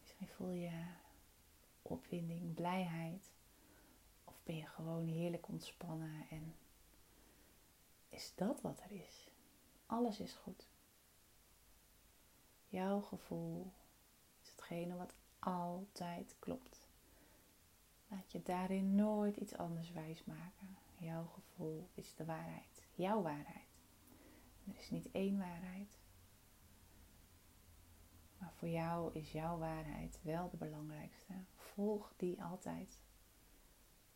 Misschien 0.00 0.28
voel 0.28 0.50
je 0.50 0.84
opwinding, 1.82 2.54
blijheid. 2.54 3.32
Of 4.24 4.42
ben 4.42 4.56
je 4.56 4.66
gewoon 4.66 5.06
heerlijk 5.06 5.48
ontspannen 5.48 6.26
en 6.30 6.54
is 8.08 8.32
dat 8.34 8.60
wat 8.60 8.80
er 8.80 8.90
is? 8.92 9.30
Alles 9.90 10.20
is 10.20 10.32
goed. 10.32 10.68
Jouw 12.68 13.00
gevoel 13.00 13.72
is 14.42 14.50
hetgene 14.50 14.96
wat 14.96 15.14
altijd 15.38 16.36
klopt. 16.38 16.88
Laat 18.08 18.32
je 18.32 18.42
daarin 18.42 18.94
nooit 18.94 19.36
iets 19.36 19.56
anders 19.56 19.92
wijs 19.92 20.24
maken. 20.24 20.76
Jouw 20.98 21.26
gevoel 21.26 21.88
is 21.94 22.14
de 22.14 22.24
waarheid. 22.24 22.86
Jouw 22.94 23.22
waarheid. 23.22 23.68
Er 24.66 24.76
is 24.78 24.90
niet 24.90 25.10
één 25.10 25.38
waarheid. 25.38 25.98
Maar 28.38 28.52
voor 28.52 28.68
jou 28.68 29.14
is 29.14 29.32
jouw 29.32 29.58
waarheid 29.58 30.18
wel 30.22 30.50
de 30.50 30.56
belangrijkste. 30.56 31.34
Volg 31.54 32.12
die 32.16 32.42
altijd. 32.42 32.98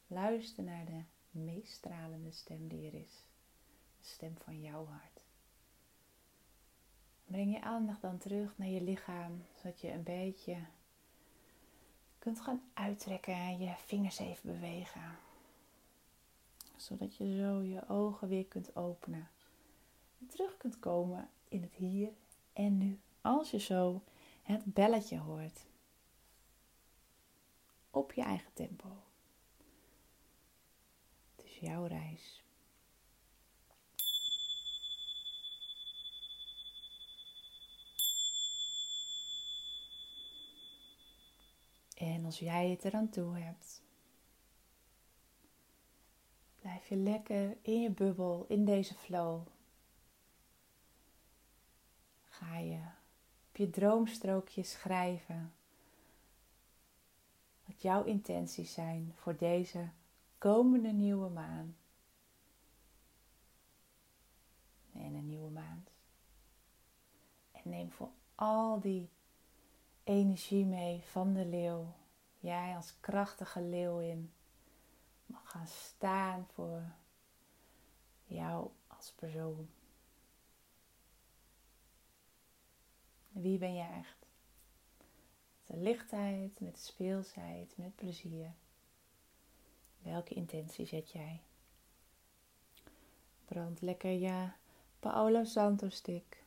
Luister 0.06 0.64
naar 0.64 0.84
de 0.84 1.02
meest 1.30 1.72
stralende 1.72 2.30
stem 2.30 2.68
die 2.68 2.86
er 2.86 2.94
is. 2.94 3.26
De 3.98 4.06
stem 4.06 4.38
van 4.38 4.60
jouw 4.60 4.86
hart. 4.86 5.13
Breng 7.34 7.52
je 7.52 7.62
aandacht 7.62 8.00
dan 8.00 8.18
terug 8.18 8.58
naar 8.58 8.68
je 8.68 8.82
lichaam, 8.82 9.44
zodat 9.56 9.80
je 9.80 9.92
een 9.92 10.02
beetje 10.02 10.56
kunt 12.18 12.40
gaan 12.40 12.62
uittrekken 12.74 13.34
en 13.34 13.58
je 13.58 13.74
vingers 13.86 14.18
even 14.18 14.52
bewegen. 14.52 15.18
Zodat 16.76 17.16
je 17.16 17.36
zo 17.36 17.62
je 17.62 17.88
ogen 17.88 18.28
weer 18.28 18.44
kunt 18.44 18.76
openen. 18.76 19.28
En 20.20 20.26
terug 20.26 20.56
kunt 20.56 20.78
komen 20.78 21.28
in 21.48 21.62
het 21.62 21.74
hier 21.74 22.08
en 22.52 22.78
nu. 22.78 23.00
Als 23.20 23.50
je 23.50 23.58
zo 23.58 24.02
het 24.42 24.64
belletje 24.64 25.18
hoort. 25.18 25.66
Op 27.90 28.12
je 28.12 28.22
eigen 28.22 28.52
tempo. 28.52 28.88
Het 31.36 31.44
is 31.44 31.58
jouw 31.58 31.84
reis. 31.84 32.43
En 41.94 42.24
als 42.24 42.38
jij 42.38 42.70
het 42.70 42.84
eraan 42.84 43.08
toe 43.08 43.36
hebt, 43.36 43.82
blijf 46.60 46.88
je 46.88 46.96
lekker 46.96 47.56
in 47.62 47.80
je 47.80 47.90
bubbel, 47.90 48.44
in 48.48 48.64
deze 48.64 48.94
flow. 48.94 49.46
Ga 52.22 52.58
je 52.58 52.80
op 53.48 53.56
je 53.56 53.70
droomstrookje 53.70 54.62
schrijven 54.62 55.52
wat 57.64 57.82
jouw 57.82 58.04
intenties 58.04 58.72
zijn 58.72 59.12
voor 59.14 59.36
deze 59.36 59.88
komende 60.38 60.92
nieuwe 60.92 61.28
maan. 61.28 61.76
En 64.92 65.14
een 65.14 65.26
nieuwe 65.26 65.50
maand. 65.50 65.90
En 67.52 67.60
neem 67.64 67.90
voor 67.90 68.10
al 68.34 68.80
die 68.80 69.08
energie 70.04 70.64
mee 70.64 71.02
van 71.02 71.32
de 71.32 71.46
leeuw. 71.46 71.94
Jij 72.38 72.76
als 72.76 73.00
krachtige 73.00 73.62
leeuwin 73.62 74.32
mag 75.26 75.50
gaan 75.50 75.66
staan 75.66 76.46
voor 76.52 76.82
jou 78.24 78.70
als 78.86 79.12
persoon. 79.12 79.68
Wie 83.28 83.58
ben 83.58 83.74
jij 83.74 83.90
echt? 83.90 84.26
Met 85.66 85.76
de 85.76 85.82
lichtheid, 85.82 86.60
met 86.60 86.74
de 86.74 86.80
speelsheid, 86.80 87.76
met 87.76 87.94
plezier. 87.94 88.52
Welke 89.98 90.34
intentie 90.34 90.86
zet 90.86 91.10
jij? 91.10 91.42
Brand 93.44 93.80
lekker 93.80 94.10
je 94.10 94.48
Paolo 95.00 95.44
Santo 95.44 95.88
stick. 95.88 96.43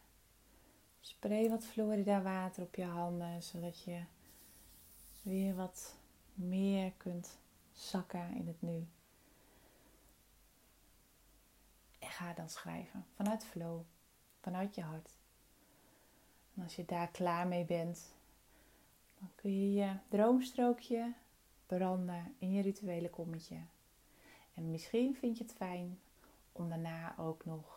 Spray 1.08 1.50
wat 1.50 1.66
Florida 1.66 2.22
water 2.22 2.64
op 2.64 2.76
je 2.76 2.84
handen, 2.84 3.44
zodat 3.44 3.84
je 3.84 4.02
weer 5.22 5.56
wat 5.56 5.96
meer 6.34 6.92
kunt 6.92 7.38
zakken 7.72 8.36
in 8.36 8.48
het 8.48 8.62
nu. 8.62 8.88
En 12.00 12.10
ga 12.10 12.34
dan 12.34 12.50
schrijven 12.50 13.06
vanuit 13.16 13.46
flow, 13.46 13.82
vanuit 14.40 14.76
je 14.76 14.82
hart. 14.82 15.12
En 16.56 16.64
als 16.64 16.76
je 16.76 16.86
daar 16.86 17.08
klaar 17.08 17.48
mee 17.48 17.66
bent, 17.66 18.16
dan 19.20 19.30
kun 19.36 19.52
je 19.52 19.74
je 19.74 19.98
droomstrookje 20.10 21.14
branden 21.66 22.36
in 22.38 22.52
je 22.52 22.62
rituele 22.62 23.10
kommetje. 23.10 23.58
En 24.54 24.72
misschien 24.72 25.16
vind 25.16 25.38
je 25.38 25.44
het 25.44 25.54
fijn 25.54 26.00
om 26.52 26.70
daarna 26.70 27.18
ook 27.18 27.46
nog 27.46 27.77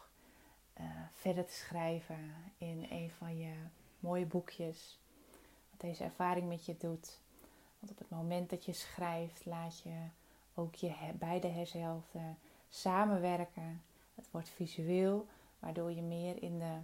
uh, 0.80 0.84
verder 1.12 1.46
te 1.46 1.52
schrijven 1.52 2.34
in 2.58 2.86
een 2.90 3.10
van 3.10 3.38
je 3.38 3.52
mooie 4.00 4.26
boekjes. 4.26 4.98
Wat 5.70 5.80
deze 5.80 6.04
ervaring 6.04 6.48
met 6.48 6.66
je 6.66 6.76
doet. 6.78 7.20
Want 7.78 7.92
op 7.92 7.98
het 7.98 8.10
moment 8.10 8.50
dat 8.50 8.64
je 8.64 8.72
schrijft, 8.72 9.46
laat 9.46 9.80
je 9.80 9.96
ook 10.54 10.74
je 10.74 10.92
beide 11.18 11.48
hersenhelften 11.48 12.38
samenwerken. 12.68 13.82
Het 14.14 14.30
wordt 14.30 14.48
visueel, 14.48 15.26
waardoor 15.58 15.92
je 15.92 16.02
meer 16.02 16.42
in 16.42 16.58
de 16.58 16.76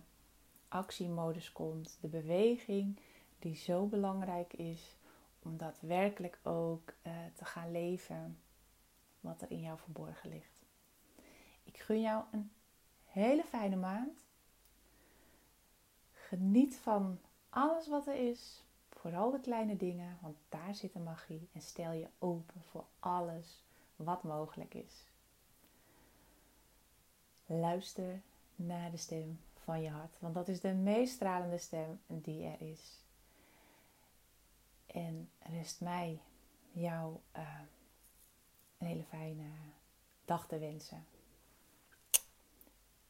actiemodus 0.69 1.53
komt. 1.53 1.99
De 2.01 2.09
beweging 2.09 3.01
die 3.39 3.57
zo 3.57 3.87
belangrijk 3.87 4.53
is 4.53 4.97
om 5.43 5.57
daadwerkelijk 5.57 6.39
ook 6.43 6.95
uh, 7.03 7.13
te 7.35 7.45
gaan 7.45 7.71
leven 7.71 8.39
wat 9.21 9.43
er 9.43 9.51
in 9.51 9.61
jou 9.61 9.79
verborgen 9.79 10.31
ligt. 10.31 10.65
Ik 11.65 11.79
gun 11.79 12.01
jou 12.01 12.25
een 12.33 12.51
hele 13.21 13.45
fijne 13.45 13.77
maand. 13.77 14.25
Geniet 16.13 16.77
van 16.77 17.19
alles 17.49 17.89
wat 17.89 18.07
er 18.07 18.29
is. 18.29 18.65
Vooral 18.89 19.31
de 19.31 19.41
kleine 19.41 19.77
dingen, 19.77 20.19
want 20.21 20.37
daar 20.49 20.75
zit 20.75 20.93
de 20.93 20.99
magie. 20.99 21.49
En 21.53 21.61
stel 21.61 21.93
je 21.93 22.09
open 22.19 22.63
voor 22.71 22.85
alles 22.99 23.65
wat 23.97 24.23
mogelijk 24.23 24.75
is. 24.75 25.05
Luister 27.47 28.23
naar 28.57 28.91
de 28.91 28.97
stem 28.97 29.41
van 29.55 29.83
je 29.83 29.91
hart, 29.91 30.17
want 30.19 30.35
dat 30.35 30.49
is 30.49 30.61
de 30.61 30.75
meest 30.75 31.15
stralende 31.15 31.59
stem 31.59 32.01
die 32.07 32.45
er 32.45 32.61
is. 32.61 33.01
En 34.87 35.31
rest 35.39 35.81
mij 35.81 36.21
jou 36.73 37.17
uh, 37.37 37.61
een 38.79 38.87
hele 38.87 39.05
fijne 39.05 39.51
dag 40.25 40.47
te 40.47 40.59
wensen. 40.59 41.07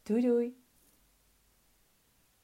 Doei 0.06 0.22
doei! 0.22 0.65